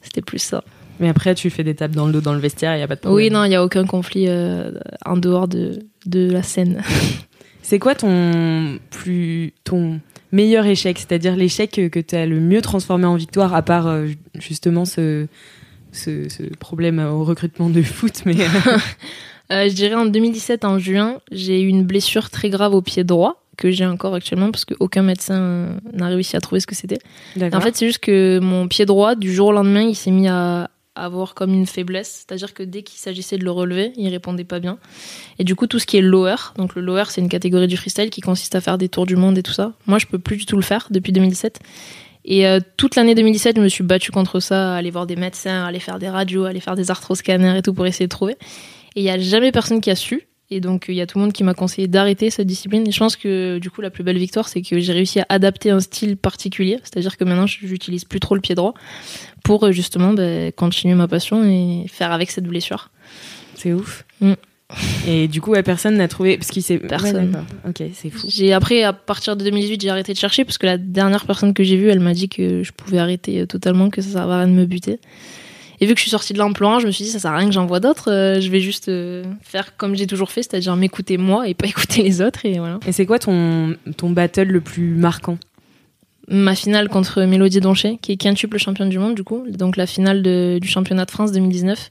C'était 0.00 0.22
plus 0.22 0.38
ça. 0.38 0.64
Mais 0.98 1.10
après, 1.10 1.34
tu 1.34 1.50
fais 1.50 1.62
des 1.62 1.74
tapes 1.74 1.92
dans 1.92 2.06
le 2.06 2.12
dos 2.14 2.22
dans 2.22 2.32
le 2.32 2.40
vestiaire, 2.40 2.74
il 2.74 2.80
y 2.80 2.82
a 2.82 2.88
pas 2.88 2.94
de 2.94 3.00
problème. 3.00 3.16
Oui, 3.26 3.30
non, 3.30 3.44
il 3.44 3.50
n'y 3.50 3.54
a 3.56 3.62
aucun 3.62 3.84
conflit 3.84 4.28
euh, 4.28 4.70
en 5.04 5.18
dehors 5.18 5.46
de, 5.46 5.80
de 6.06 6.30
la 6.30 6.42
scène. 6.42 6.82
C'est 7.68 7.80
quoi 7.80 7.96
ton 7.96 8.78
plus 8.90 9.52
ton 9.64 10.00
meilleur 10.30 10.66
échec, 10.66 11.00
c'est-à-dire 11.00 11.34
l'échec 11.34 11.72
que, 11.72 11.98
tu 11.98 12.14
as 12.14 12.24
le 12.24 12.38
mieux 12.38 12.62
transformé 12.62 13.06
en 13.06 13.16
victoire, 13.16 13.56
à 13.56 13.62
part 13.62 13.88
euh, 13.88 14.06
justement 14.38 14.84
ce, 14.84 15.26
ce, 15.90 16.28
ce 16.28 16.44
problème 16.60 17.00
au 17.00 17.24
recrutement 17.24 17.68
de 17.68 17.82
foot, 17.82 18.22
mais 18.24 18.40
euh, 18.40 18.78
Euh, 19.52 19.68
je 19.68 19.74
dirais 19.74 19.94
en 19.94 20.06
2017, 20.06 20.64
en 20.64 20.80
juin, 20.80 21.20
j'ai 21.30 21.60
eu 21.62 21.68
une 21.68 21.84
blessure 21.84 22.30
très 22.30 22.50
grave 22.50 22.74
au 22.74 22.82
pied 22.82 23.04
droit 23.04 23.44
que 23.56 23.70
j'ai 23.70 23.86
encore 23.86 24.12
actuellement 24.12 24.50
parce 24.50 24.64
qu'aucun 24.64 25.02
médecin 25.02 25.68
n'a 25.92 26.08
réussi 26.08 26.36
à 26.36 26.40
trouver 26.40 26.58
ce 26.58 26.66
que 26.66 26.74
c'était. 26.74 26.98
En 27.40 27.60
fait, 27.60 27.76
c'est 27.76 27.86
juste 27.86 28.00
que 28.00 28.40
mon 28.40 28.66
pied 28.66 28.86
droit, 28.86 29.14
du 29.14 29.32
jour 29.32 29.48
au 29.48 29.52
lendemain, 29.52 29.82
il 29.82 29.94
s'est 29.94 30.10
mis 30.10 30.26
à 30.26 30.68
avoir 30.96 31.34
comme 31.34 31.52
une 31.52 31.66
faiblesse. 31.66 32.24
C'est-à-dire 32.26 32.54
que 32.54 32.62
dès 32.62 32.82
qu'il 32.82 32.98
s'agissait 32.98 33.38
de 33.38 33.44
le 33.44 33.50
relever, 33.50 33.92
il 33.96 34.08
répondait 34.08 34.44
pas 34.44 34.58
bien. 34.58 34.78
Et 35.38 35.44
du 35.44 35.54
coup, 35.54 35.66
tout 35.66 35.78
ce 35.78 35.86
qui 35.86 35.96
est 35.96 36.02
lower, 36.02 36.36
donc 36.56 36.74
le 36.74 36.82
lower, 36.82 37.04
c'est 37.08 37.20
une 37.20 37.28
catégorie 37.28 37.68
du 37.68 37.76
freestyle 37.76 38.10
qui 38.10 38.20
consiste 38.20 38.54
à 38.54 38.60
faire 38.60 38.78
des 38.78 38.88
tours 38.88 39.06
du 39.06 39.16
monde 39.16 39.38
et 39.38 39.42
tout 39.42 39.52
ça. 39.52 39.72
Moi, 39.86 39.98
je 39.98 40.06
peux 40.06 40.18
plus 40.18 40.36
du 40.36 40.46
tout 40.46 40.56
le 40.56 40.62
faire 40.62 40.88
depuis 40.90 41.12
2017. 41.12 41.60
Et 42.24 42.46
euh, 42.46 42.58
toute 42.76 42.96
l'année 42.96 43.14
2017, 43.14 43.56
je 43.56 43.62
me 43.62 43.68
suis 43.68 43.84
battue 43.84 44.10
contre 44.10 44.40
ça, 44.40 44.74
aller 44.74 44.90
voir 44.90 45.06
des 45.06 45.14
médecins, 45.14 45.64
aller 45.64 45.78
faire 45.78 46.00
des 46.00 46.08
radios, 46.08 46.44
aller 46.44 46.60
faire 46.60 46.74
des 46.74 46.90
arthroscanners 46.90 47.58
et 47.58 47.62
tout 47.62 47.72
pour 47.72 47.86
essayer 47.86 48.06
de 48.06 48.10
trouver. 48.10 48.36
Et 48.96 49.00
il 49.00 49.04
y 49.04 49.10
a 49.10 49.18
jamais 49.18 49.52
personne 49.52 49.80
qui 49.80 49.90
a 49.90 49.94
su. 49.94 50.26
Et 50.50 50.60
donc, 50.60 50.86
il 50.88 50.94
y 50.94 51.00
a 51.00 51.06
tout 51.06 51.18
le 51.18 51.24
monde 51.24 51.32
qui 51.32 51.42
m'a 51.42 51.54
conseillé 51.54 51.88
d'arrêter 51.88 52.30
cette 52.30 52.46
discipline. 52.46 52.86
Et 52.86 52.92
je 52.92 52.98
pense 52.98 53.16
que, 53.16 53.58
du 53.58 53.70
coup, 53.70 53.80
la 53.80 53.90
plus 53.90 54.04
belle 54.04 54.18
victoire, 54.18 54.48
c'est 54.48 54.62
que 54.62 54.78
j'ai 54.78 54.92
réussi 54.92 55.20
à 55.20 55.26
adapter 55.28 55.70
un 55.70 55.80
style 55.80 56.16
particulier. 56.16 56.78
C'est-à-dire 56.84 57.16
que 57.16 57.24
maintenant, 57.24 57.46
j'utilise 57.46 58.04
plus 58.04 58.20
trop 58.20 58.36
le 58.36 58.40
pied 58.40 58.54
droit 58.54 58.74
pour 59.42 59.64
euh, 59.64 59.72
justement 59.72 60.12
ben, 60.12 60.52
continuer 60.52 60.94
ma 60.94 61.08
passion 61.08 61.44
et 61.44 61.86
faire 61.88 62.12
avec 62.12 62.30
cette 62.30 62.44
blessure. 62.44 62.90
c'est 63.56 63.72
ouf. 63.72 64.04
Mm. 64.20 64.34
Et 65.06 65.28
du 65.28 65.40
coup, 65.40 65.52
ouais, 65.52 65.62
personne 65.62 65.96
n'a 65.96 66.08
trouvé 66.08 66.36
parce 66.36 66.50
qu'il 66.50 66.62
s'est 66.62 66.78
Personne. 66.78 67.44
Ouais, 67.64 67.70
ok, 67.70 67.90
c'est 67.92 68.10
fou. 68.10 68.26
J'ai 68.28 68.52
après, 68.52 68.82
à 68.82 68.92
partir 68.92 69.36
de 69.36 69.44
2018, 69.44 69.80
j'ai 69.80 69.90
arrêté 69.90 70.12
de 70.12 70.18
chercher 70.18 70.44
parce 70.44 70.58
que 70.58 70.66
la 70.66 70.76
dernière 70.76 71.24
personne 71.24 71.54
que 71.54 71.62
j'ai 71.62 71.76
vue, 71.76 71.88
elle 71.88 72.00
m'a 72.00 72.14
dit 72.14 72.28
que 72.28 72.64
je 72.64 72.72
pouvais 72.72 72.98
arrêter 72.98 73.40
euh, 73.40 73.46
totalement, 73.46 73.90
que 73.90 74.02
ça 74.02 74.10
servait 74.10 74.34
à 74.34 74.38
rien 74.38 74.48
de 74.48 74.52
me 74.52 74.64
buter. 74.64 74.98
Et 75.80 75.86
vu 75.86 75.92
que 75.94 75.98
je 75.98 76.02
suis 76.02 76.10
sortie 76.10 76.32
de 76.32 76.38
l'emploi, 76.38 76.78
je 76.78 76.86
me 76.86 76.90
suis 76.90 77.04
dit 77.04 77.10
ça 77.10 77.18
sert 77.18 77.32
à 77.32 77.36
rien 77.36 77.46
que 77.46 77.52
j'en 77.54 77.66
vois 77.66 77.80
d'autres. 77.80 78.10
euh, 78.10 78.40
je 78.40 78.50
vais 78.50 78.60
juste 78.60 78.88
euh, 78.88 79.24
faire 79.42 79.76
comme 79.76 79.94
j'ai 79.94 80.06
toujours 80.06 80.30
fait, 80.30 80.42
c'est-à-dire 80.42 80.74
m'écouter 80.76 81.18
moi 81.18 81.48
et 81.48 81.54
pas 81.54 81.66
écouter 81.68 82.02
les 82.02 82.22
autres. 82.22 82.46
Et 82.46 82.58
voilà. 82.58 82.78
Et 82.86 82.92
c'est 82.92 83.06
quoi 83.06 83.18
ton 83.18 83.76
ton 83.96 84.10
battle 84.10 84.44
le 84.48 84.60
plus 84.60 84.94
marquant? 84.94 85.38
Ma 86.28 86.54
finale 86.56 86.88
contre 86.88 87.22
Mélodie 87.22 87.60
Donché, 87.60 87.98
qui 88.02 88.12
est 88.12 88.16
quintuple 88.16 88.58
championne 88.58 88.88
du 88.88 88.98
monde, 88.98 89.14
du 89.14 89.22
coup, 89.22 89.44
donc 89.48 89.76
la 89.76 89.86
finale 89.86 90.22
de- 90.22 90.58
du 90.60 90.66
championnat 90.66 91.04
de 91.04 91.10
France 91.12 91.30
2019. 91.30 91.90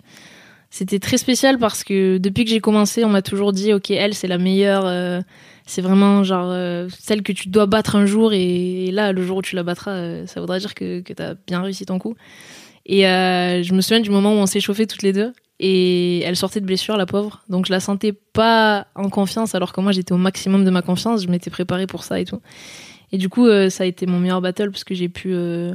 C'était 0.71 0.99
très 0.99 1.17
spécial 1.17 1.57
parce 1.57 1.85
que 1.85 2.17
depuis 2.17 2.43
que 2.43 2.49
j'ai 2.49 2.59
commencé, 2.59 3.05
on 3.05 3.09
m'a 3.09 3.21
toujours 3.21 3.53
dit, 3.53 3.71
ok, 3.71 3.91
elle, 3.91 4.13
c'est 4.13 4.27
la 4.27 4.37
meilleure, 4.37 4.83
euh, 4.85 5.21
c'est 5.65 5.81
vraiment 5.81 6.25
genre 6.25 6.49
euh, 6.51 6.89
celle 6.99 7.21
que 7.23 7.31
tu 7.31 7.47
dois 7.47 7.65
battre 7.65 7.95
un 7.95 8.05
jour, 8.05 8.33
et, 8.33 8.91
là, 8.91 9.13
le 9.13 9.23
jour 9.25 9.37
où 9.37 9.41
tu 9.41 9.55
la 9.55 9.63
battras, 9.63 9.91
euh, 9.91 10.27
ça 10.27 10.41
voudra 10.41 10.59
dire 10.59 10.73
que, 10.75 10.99
que 10.99 11.13
tu 11.13 11.23
as 11.23 11.35
bien 11.47 11.61
réussi 11.61 11.85
ton 11.85 11.97
coup. 11.97 12.15
Et 12.85 13.07
euh, 13.07 13.63
je 13.63 13.73
me 13.73 13.81
souviens 13.81 13.99
du 13.99 14.09
moment 14.09 14.33
où 14.33 14.37
on 14.37 14.45
s'est 14.45 14.59
chauffé 14.59 14.87
toutes 14.87 15.01
les 15.01 15.13
deux, 15.13 15.33
et 15.59 16.19
elle 16.21 16.35
sortait 16.35 16.59
de 16.59 16.65
blessure, 16.65 16.97
la 16.97 17.05
pauvre, 17.05 17.43
donc 17.49 17.65
je 17.65 17.71
la 17.71 17.79
sentais 17.79 18.11
pas 18.11 18.87
en 18.95 19.09
confiance, 19.09 19.55
alors 19.55 19.73
que 19.73 19.81
moi, 19.81 19.91
j'étais 19.91 20.11
au 20.11 20.17
maximum 20.17 20.65
de 20.65 20.69
ma 20.69 20.81
confiance, 20.81 21.23
je 21.23 21.27
m'étais 21.29 21.49
préparée 21.49 21.87
pour 21.87 22.03
ça 22.03 22.19
et 22.19 22.25
tout. 22.25 22.41
Et 23.11 23.17
du 23.17 23.29
coup, 23.29 23.47
euh, 23.47 23.69
ça 23.69 23.83
a 23.83 23.87
été 23.87 24.05
mon 24.05 24.19
meilleur 24.19 24.41
battle 24.41 24.71
parce 24.71 24.83
que 24.83 24.93
j'ai 24.93 25.09
pu 25.09 25.29
euh, 25.33 25.73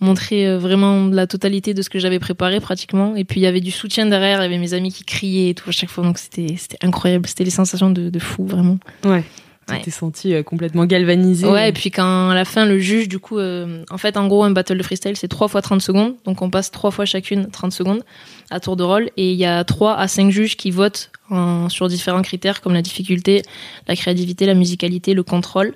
montrer 0.00 0.46
euh, 0.46 0.58
vraiment 0.58 1.06
la 1.06 1.26
totalité 1.26 1.74
de 1.74 1.82
ce 1.82 1.90
que 1.90 1.98
j'avais 1.98 2.18
préparé 2.18 2.60
pratiquement. 2.60 3.16
Et 3.16 3.24
puis 3.24 3.40
il 3.40 3.42
y 3.42 3.46
avait 3.46 3.60
du 3.60 3.70
soutien 3.70 4.06
derrière, 4.06 4.38
il 4.38 4.42
y 4.42 4.46
avait 4.46 4.58
mes 4.58 4.74
amis 4.74 4.92
qui 4.92 5.04
criaient 5.04 5.50
et 5.50 5.54
tout 5.54 5.68
à 5.68 5.72
chaque 5.72 5.90
fois. 5.90 6.04
Donc 6.04 6.18
c'était 6.18 6.54
incroyable, 6.82 7.26
c'était 7.26 7.44
les 7.44 7.50
sensations 7.50 7.90
de, 7.90 8.10
de 8.10 8.18
fou 8.18 8.46
vraiment. 8.46 8.78
Ouais. 9.04 9.24
Tu 9.68 9.74
Ouais. 9.74 9.80
t'es 9.82 9.90
senti 9.90 10.32
euh, 10.32 10.44
complètement 10.44 10.84
galvanisé. 10.84 11.44
Ouais, 11.46 11.70
et 11.70 11.72
puis 11.72 11.90
quand 11.90 12.30
à 12.30 12.34
la 12.36 12.44
fin 12.44 12.64
le 12.66 12.78
juge, 12.78 13.08
du 13.08 13.18
coup, 13.18 13.38
euh, 13.38 13.82
en 13.90 13.98
fait, 13.98 14.16
en 14.16 14.28
gros, 14.28 14.44
un 14.44 14.52
battle 14.52 14.78
de 14.78 14.82
freestyle, 14.84 15.16
c'est 15.16 15.26
3 15.26 15.48
fois 15.48 15.60
30 15.60 15.82
secondes. 15.82 16.14
Donc 16.24 16.40
on 16.40 16.50
passe 16.50 16.70
trois 16.70 16.92
fois 16.92 17.04
chacune 17.04 17.48
30 17.50 17.72
secondes 17.72 18.04
à 18.50 18.60
tour 18.60 18.76
de 18.76 18.84
rôle. 18.84 19.10
Et 19.16 19.32
il 19.32 19.36
y 19.36 19.44
a 19.44 19.64
3 19.64 19.96
à 19.96 20.06
5 20.06 20.30
juges 20.30 20.56
qui 20.56 20.70
votent 20.70 21.10
en- 21.30 21.68
sur 21.68 21.88
différents 21.88 22.22
critères 22.22 22.60
comme 22.60 22.74
la 22.74 22.82
difficulté, 22.82 23.42
la 23.88 23.96
créativité, 23.96 24.46
la 24.46 24.54
musicalité, 24.54 25.14
le 25.14 25.24
contrôle. 25.24 25.74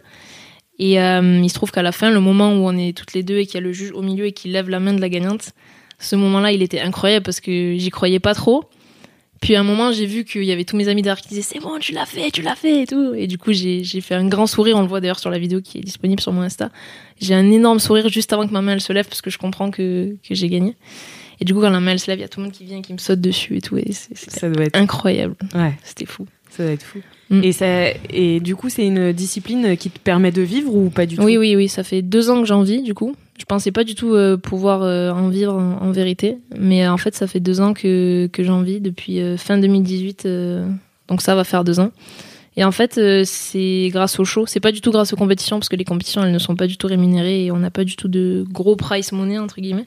Et 0.79 1.01
euh, 1.01 1.41
il 1.43 1.49
se 1.49 1.55
trouve 1.55 1.73
qu'à 1.73 1.83
la 1.83 1.91
fin, 1.93 2.11
le 2.11 2.21
moment 2.21 2.53
où 2.53 2.69
on 2.69 2.77
est 2.79 2.97
toutes 2.97 3.13
les 3.13 3.23
deux 3.25 3.39
et 3.39 3.47
qu'il 3.47 3.57
y 3.57 3.59
a 3.59 3.61
le 3.61 3.73
juge 3.73 3.91
au 3.93 4.03
milieu 4.03 4.25
et 4.27 4.33
qui 4.33 4.49
lève 4.49 4.69
la 4.71 4.79
main 4.79 4.93
de 4.95 5.01
la 5.01 5.09
gagnante, 5.09 5.51
ce 5.99 6.15
moment-là, 6.17 6.53
il 6.53 6.63
était 6.63 6.81
incroyable 6.81 7.25
parce 7.25 7.41
que 7.41 7.75
j'y 7.77 7.91
croyais 7.91 8.21
pas 8.21 8.35
trop. 8.35 8.65
Puis 9.41 9.57
à 9.57 9.61
un 9.61 9.63
moment, 9.65 9.91
j'ai 9.91 10.05
vu 10.05 10.25
qu'il 10.25 10.45
y 10.45 10.53
avait 10.53 10.65
tous 10.65 10.77
mes 10.77 10.89
amis 10.89 11.01
derrière 11.01 11.21
qui 11.23 11.29
disaient 11.29 11.41
c'est 11.43 11.61
bon, 11.61 11.79
tu 11.79 11.93
l'as 11.93 12.05
fait, 12.05 12.31
tu 12.31 12.43
l'as 12.43 12.55
fait 12.55 12.83
et 12.83 12.87
tout. 12.87 13.15
Et 13.15 13.27
du 13.27 13.39
coup, 13.39 13.53
j'ai 13.53 13.83
fait 14.03 14.15
un 14.15 14.27
grand 14.29 14.47
sourire. 14.47 14.77
On 14.77 14.83
le 14.83 14.87
voit 14.89 15.01
d'ailleurs 15.01 15.19
sur 15.19 15.31
la 15.31 15.39
vidéo 15.39 15.63
qui 15.63 15.79
est 15.79 15.83
disponible 15.83 16.21
sur 16.21 16.33
mon 16.33 16.43
Insta. 16.43 16.71
J'ai 17.21 17.35
un 17.35 17.51
énorme 17.51 17.79
sourire 17.81 18.09
juste 18.11 18.33
avant 18.35 18.47
que 18.47 18.53
ma 18.53 18.61
main 18.61 18.73
elle 18.73 18.81
se 18.83 18.93
lève 18.93 19.09
parce 19.09 19.23
que 19.23 19.31
je 19.31 19.39
comprends 19.39 19.71
que, 19.71 20.15
que 20.29 20.35
j'ai 20.35 20.49
gagné. 20.49 20.77
Et 21.41 21.47
du 21.47 21.55
coup, 21.55 21.61
quand 21.63 21.71
la 21.71 21.81
main 21.81 21.93
elle 21.93 21.99
se 21.99 22.11
lève, 22.11 22.19
il 22.19 22.23
y 22.23 22.25
a 22.25 22.29
tout 22.29 22.41
le 22.41 22.45
monde 22.45 22.53
qui 22.53 22.65
vient, 22.65 22.83
qui 22.83 22.93
me 22.93 22.99
saute 22.99 23.21
dessus 23.23 23.57
et 23.57 23.61
tout. 23.63 23.79
Et 23.79 23.93
Ça 23.93 24.51
doit 24.51 24.67
être 24.67 24.77
incroyable. 24.77 25.37
ouais, 25.55 25.73
C'était 25.85 26.05
fou. 26.05 26.27
ça 26.51 26.65
doit 26.65 26.73
être 26.73 26.83
fou. 26.83 26.99
Mm. 27.31 27.45
Et 27.45 27.53
ça 27.53 27.67
et 28.11 28.41
du 28.41 28.57
coup, 28.57 28.69
c'est 28.69 28.87
une 28.87 29.13
discipline 29.15 29.75
qui 29.79 29.89
te 29.89 29.99
permet 29.99 30.33
de 30.33 30.43
vivre 30.43 30.75
ou 30.75 30.91
pas 30.91 31.07
du 31.07 31.17
tout? 31.17 31.23
Oui, 31.23 31.39
oui, 31.39 31.57
oui. 31.57 31.69
Ça 31.69 31.83
fait 31.83 32.03
deux 32.03 32.29
ans 32.29 32.41
que 32.43 32.47
j'en 32.47 32.63
vis, 32.63 32.83
du 32.83 32.93
coup. 32.93 33.17
Je 33.41 33.47
pensais 33.47 33.73
pas 33.73 33.85
du 33.85 33.95
tout 33.95 34.15
euh, 34.15 34.37
pouvoir 34.37 34.83
euh, 34.83 35.11
en 35.11 35.31
vivre 35.31 35.55
en, 35.55 35.91
vérité. 35.93 36.37
Mais 36.59 36.85
euh, 36.85 36.93
en 36.93 36.99
fait, 36.99 37.15
ça 37.15 37.27
fait 37.27 37.41
deux 37.41 37.63
ans 37.63 37.73
que, 37.73 38.29
que 38.31 38.45
j'en 38.45 38.61
vis 38.61 38.83
depuis 38.83 39.19
fin 39.39 39.57
2018. 39.57 40.27
euh, 40.27 40.69
donc 41.09 41.23
ça 41.23 41.35
va 41.35 41.43
faire 41.43 41.65
deux 41.65 41.81
ans. 41.81 41.91
Et 42.59 42.65
en 42.65 42.71
fait, 42.71 43.01
c'est 43.25 43.89
grâce 43.91 44.21
au 44.21 44.27
show. 44.27 44.45
C'est 44.47 44.61
pas 44.61 44.73
du 44.73 44.83
tout 44.83 44.91
grâce 44.91 45.15
aux 45.15 45.17
compétitions 45.17 45.59
parce 45.59 45.71
que 45.71 45.77
les 45.77 45.87
compétitions, 45.87 46.23
elles 46.23 46.33
ne 46.33 46.39
sont 46.39 46.55
pas 46.55 46.67
du 46.67 46.77
tout 46.77 46.87
rémunérées 46.87 47.47
et 47.47 47.51
on 47.51 47.57
n'a 47.57 47.71
pas 47.71 47.85
du 47.85 47.97
tout 47.97 48.09
de 48.09 48.45
gros 48.51 48.77
price 48.77 49.13
money 49.13 49.39
entre 49.39 49.61
guillemets. 49.61 49.87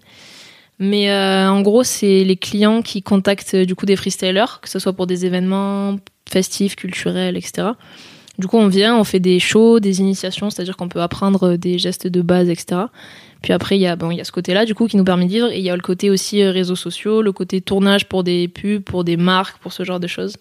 Mais 0.80 1.14
en 1.14 1.62
gros, 1.62 1.84
c'est 1.84 2.24
les 2.24 2.36
clients 2.36 2.82
qui 2.82 3.04
contactent 3.04 3.56
du 3.56 3.76
coup 3.76 3.86
des 3.86 3.96
freestylers, 3.96 4.60
que 4.62 4.70
ce 4.70 4.80
soit 4.80 4.94
pour 4.94 5.06
des 5.06 5.26
événements 5.26 5.98
festifs, 6.28 6.76
culturels, 6.76 7.38
etc. 7.38 7.74
Du 8.40 8.48
coup, 8.48 8.58
on 8.58 8.68
vient, 8.68 8.98
on 8.98 9.04
fait 9.04 9.20
des 9.20 9.40
shows, 9.40 9.80
des 9.80 10.00
initiations, 10.00 10.50
c'est-à-dire 10.50 10.76
qu'on 10.76 10.90
peut 10.90 11.02
apprendre 11.02 11.56
des 11.56 11.78
gestes 11.78 12.08
de 12.08 12.22
base, 12.22 12.50
etc. 12.50 12.86
Puis 13.44 13.54
après, 13.54 13.78
il 13.78 13.82
y 13.82 13.88
a, 13.88 13.96
bon, 13.96 14.10
il 14.10 14.18
y 14.18 14.22
a 14.22 14.24
ce 14.24 14.32
côté-là, 14.32 14.66
du 14.66 14.74
coup, 14.74 14.88
qui 14.88 14.98
nous 14.98 15.04
permet 15.04 15.26
de 15.26 15.30
vivre. 15.30 15.52
Et 15.52 15.60
il 15.60 15.64
y 15.64 15.70
a 15.70 15.76
le 15.76 15.82
côté 15.82 16.10
aussi 16.10 16.42
euh, 16.42 16.50
réseaux 16.50 16.78
sociaux, 16.78 17.22
le 17.22 17.34
côté 17.34 17.62
tournage 17.62 18.08
pour 18.08 18.24
des 18.24 18.48
pubs, 18.48 18.82
pour 18.82 19.04
des 19.04 19.18
marques, 19.18 19.58
pour 19.60 19.74
ce 19.74 19.84
genre 19.84 20.00
de 20.00 20.08
choses. 20.08 20.38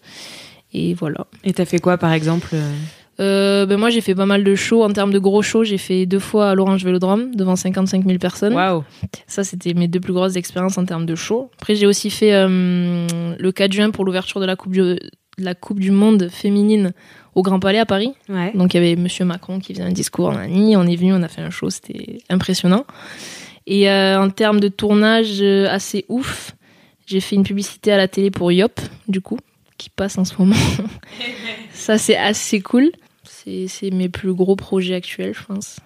Et 0.73 0.95
voilà. 0.95 1.27
Et 1.43 1.53
t'as 1.53 1.65
fait 1.65 1.79
quoi, 1.79 1.97
par 1.99 2.13
exemple 2.13 2.49
euh 2.53 2.71
Euh, 3.19 3.67
ben 3.67 3.77
moi, 3.77 3.91
j'ai 3.91 4.01
fait 4.01 4.15
pas 4.15 4.25
mal 4.25 4.43
de 4.43 4.55
shows. 4.55 4.83
En 4.83 4.91
termes 4.91 5.13
de 5.13 5.19
gros 5.19 5.43
shows, 5.43 5.63
j'ai 5.63 5.77
fait 5.77 6.07
deux 6.07 6.19
fois 6.19 6.49
à 6.49 6.55
l'Orange 6.55 6.83
Vélodrome, 6.83 7.35
devant 7.35 7.55
55 7.55 8.05
000 8.05 8.17
personnes. 8.17 8.53
Waouh. 8.53 8.83
Ça, 9.27 9.43
c'était 9.43 9.75
mes 9.75 9.87
deux 9.87 9.99
plus 9.99 10.13
grosses 10.13 10.35
expériences 10.35 10.77
en 10.79 10.85
termes 10.85 11.05
de 11.05 11.13
show. 11.13 11.51
Après, 11.59 11.75
j'ai 11.75 11.85
aussi 11.85 12.09
fait 12.09 12.33
euh, 12.33 13.35
le 13.37 13.51
4 13.51 13.71
juin 13.71 13.91
pour 13.91 14.03
l'ouverture 14.03 14.39
de 14.39 14.45
la 14.45 14.55
coupe 14.55 14.71
du, 14.71 14.79
de 14.79 14.99
la 15.37 15.53
coupe 15.53 15.79
du 15.79 15.91
Monde 15.91 16.29
féminine 16.31 16.93
au 17.35 17.41
Grand 17.41 17.59
Palais 17.59 17.79
à 17.79 17.85
Paris. 17.85 18.13
Ouais. 18.29 18.51
Donc 18.53 18.73
il 18.73 18.77
y 18.77 18.79
avait 18.85 18.95
Monsieur 18.95 19.25
Macron 19.25 19.59
qui 19.59 19.73
faisait 19.73 19.85
un 19.85 19.91
discours, 19.91 20.33
on 20.33 20.75
on 20.75 20.87
est 20.87 20.95
venu, 20.95 21.13
on 21.13 21.21
a 21.23 21.27
fait 21.27 21.41
un 21.41 21.49
show, 21.49 21.69
c'était 21.69 22.17
impressionnant. 22.29 22.85
Et 23.65 23.89
en 23.89 24.29
termes 24.29 24.59
de 24.59 24.67
tournage 24.67 25.41
assez 25.41 26.05
ouf, 26.09 26.53
j'ai 27.05 27.19
fait 27.19 27.35
une 27.35 27.43
publicité 27.43 27.91
à 27.91 27.97
la 27.97 28.07
télé 28.07 28.31
pour 28.31 28.51
Yop, 28.51 28.79
du 29.07 29.21
coup, 29.21 29.39
qui 29.77 29.89
passe 29.89 30.17
en 30.17 30.25
ce 30.25 30.35
moment. 30.37 30.55
ça, 31.73 31.97
c'est 31.97 32.17
assez 32.17 32.61
cool. 32.61 32.91
C'est 33.23 33.91
mes 33.91 34.09
plus 34.09 34.33
gros 34.33 34.55
projets 34.55 34.95
actuels, 34.95 35.33
je 35.33 35.43
pense. 35.43 35.77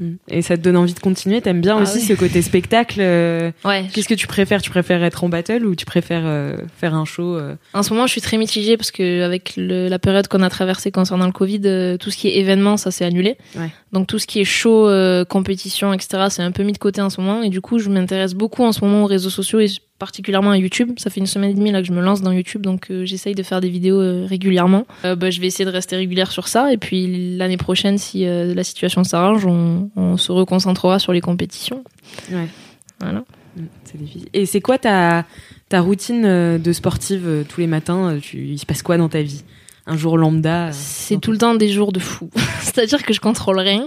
Mm. 0.00 0.14
Et 0.28 0.42
ça 0.42 0.56
te 0.56 0.62
donne 0.62 0.76
envie 0.76 0.94
de 0.94 1.00
continuer? 1.00 1.40
T'aimes 1.40 1.60
bien 1.60 1.76
ah 1.78 1.82
aussi 1.82 2.00
ce 2.00 2.14
côté 2.14 2.42
spectacle 2.42 3.00
euh, 3.00 3.52
Ouais. 3.64 3.86
Qu'est-ce 3.92 4.08
que 4.08 4.14
tu 4.14 4.26
préfères? 4.26 4.62
Tu 4.62 4.70
préfères 4.70 5.04
être 5.04 5.22
en 5.22 5.28
battle 5.28 5.64
ou 5.66 5.76
tu 5.76 5.84
préfères 5.84 6.22
euh, 6.24 6.56
faire 6.76 6.94
un 6.94 7.04
show 7.04 7.36
euh? 7.36 7.54
En 7.74 7.82
ce 7.82 7.92
moment, 7.92 8.06
je 8.06 8.12
suis 8.12 8.20
très 8.20 8.38
mitigée 8.38 8.76
parce 8.76 8.90
que 8.90 9.22
avec 9.22 9.52
la 9.56 9.98
période 9.98 10.26
qu'on 10.28 10.42
a 10.42 10.50
traversée 10.50 10.90
concernant 10.90 11.26
le 11.26 11.32
Covid, 11.32 11.98
tout 11.98 12.10
ce 12.10 12.16
qui 12.16 12.28
est 12.28 12.38
événement, 12.38 12.76
ça 12.76 12.90
s'est 12.90 13.04
annulé. 13.04 13.36
Ouais. 13.56 13.70
Donc 13.92 14.06
tout 14.06 14.18
ce 14.18 14.26
qui 14.26 14.40
est 14.40 14.44
show, 14.44 14.88
compétition, 15.28 15.92
etc., 15.92 16.26
c'est 16.30 16.42
un 16.42 16.52
peu 16.52 16.62
mis 16.62 16.72
de 16.72 16.78
côté 16.78 17.00
en 17.00 17.10
ce 17.10 17.20
moment. 17.20 17.42
Et 17.42 17.50
du 17.50 17.60
coup, 17.60 17.78
je 17.78 17.90
m'intéresse 17.90 18.34
beaucoup 18.34 18.64
en 18.64 18.72
ce 18.72 18.84
moment 18.84 19.04
aux 19.04 19.06
réseaux 19.06 19.30
sociaux 19.30 19.60
et 19.60 19.68
particulièrement 20.00 20.50
à 20.50 20.56
YouTube. 20.56 20.92
Ça 20.96 21.10
fait 21.10 21.20
une 21.20 21.26
semaine 21.26 21.50
et 21.50 21.54
demie 21.54 21.70
là 21.70 21.80
que 21.80 21.86
je 21.86 21.92
me 21.92 22.00
lance 22.00 22.22
dans 22.22 22.32
YouTube, 22.32 22.62
donc 22.62 22.90
euh, 22.90 23.04
j'essaye 23.04 23.36
de 23.36 23.42
faire 23.44 23.60
des 23.60 23.68
vidéos 23.68 24.00
euh, 24.00 24.26
régulièrement. 24.26 24.86
Euh, 25.04 25.14
bah, 25.14 25.30
je 25.30 25.40
vais 25.40 25.46
essayer 25.46 25.66
de 25.66 25.70
rester 25.70 25.94
régulière 25.94 26.32
sur 26.32 26.48
ça, 26.48 26.72
et 26.72 26.78
puis 26.78 27.36
l'année 27.36 27.58
prochaine, 27.58 27.98
si 27.98 28.24
la 28.24 28.64
situation 28.64 29.04
s'arrange, 29.04 29.46
on, 29.46 30.16
se 30.16 30.32
reconcentrera 30.32 30.98
sur 30.98 31.12
les 31.12 31.20
compétitions. 31.20 31.84
Ouais. 32.32 32.48
Voilà. 32.98 33.22
Mm, 33.56 33.62
c'est 33.84 33.98
difficile. 33.98 34.28
Et 34.32 34.46
c'est 34.46 34.60
quoi 34.60 34.78
ta, 34.78 35.24
ta 35.68 35.80
routine 35.80 36.22
de 36.58 36.72
sportive 36.72 37.44
tous 37.48 37.60
les 37.60 37.66
matins 37.66 38.18
tu, 38.20 38.38
Il 38.38 38.58
se 38.58 38.66
passe 38.66 38.82
quoi 38.82 38.96
dans 38.96 39.08
ta 39.08 39.22
vie? 39.22 39.44
Un 39.86 39.96
jour 39.96 40.18
lambda? 40.18 40.72
C'est 40.72 41.20
tout 41.20 41.32
le 41.32 41.38
temps 41.38 41.54
des 41.54 41.68
jours 41.68 41.92
de 41.92 42.00
fou. 42.00 42.30
C'est-à-dire 42.60 43.02
que 43.02 43.12
je 43.12 43.20
contrôle 43.20 43.58
rien. 43.58 43.84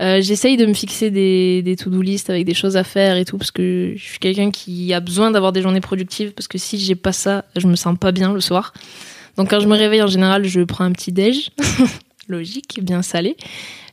Euh, 0.00 0.20
j'essaye 0.20 0.56
de 0.56 0.64
me 0.64 0.74
fixer 0.74 1.10
des, 1.10 1.76
to-do 1.76 2.00
list 2.00 2.30
avec 2.30 2.44
des 2.44 2.54
choses 2.54 2.76
à 2.76 2.84
faire 2.84 3.16
et 3.16 3.24
tout, 3.24 3.36
parce 3.36 3.50
que 3.50 3.94
je 3.96 4.02
suis 4.02 4.18
quelqu'un 4.18 4.50
qui 4.50 4.92
a 4.94 5.00
besoin 5.00 5.30
d'avoir 5.30 5.52
des 5.52 5.60
journées 5.60 5.80
productives, 5.80 6.32
parce 6.32 6.46
que 6.46 6.58
si 6.58 6.78
j'ai 6.78 6.94
pas 6.94 7.12
ça, 7.12 7.44
je 7.56 7.66
me 7.66 7.74
sens 7.74 7.96
pas 7.98 8.12
bien 8.12 8.32
le 8.32 8.40
soir. 8.40 8.72
Donc 9.36 9.50
quand 9.50 9.60
je 9.60 9.66
me 9.66 9.76
réveille, 9.76 10.02
en 10.02 10.08
général, 10.08 10.44
je 10.44 10.60
prends 10.60 10.84
un 10.84 10.92
petit 10.92 11.12
déj, 11.12 11.50
logique, 12.28 12.80
bien 12.82 13.02
salé. 13.02 13.36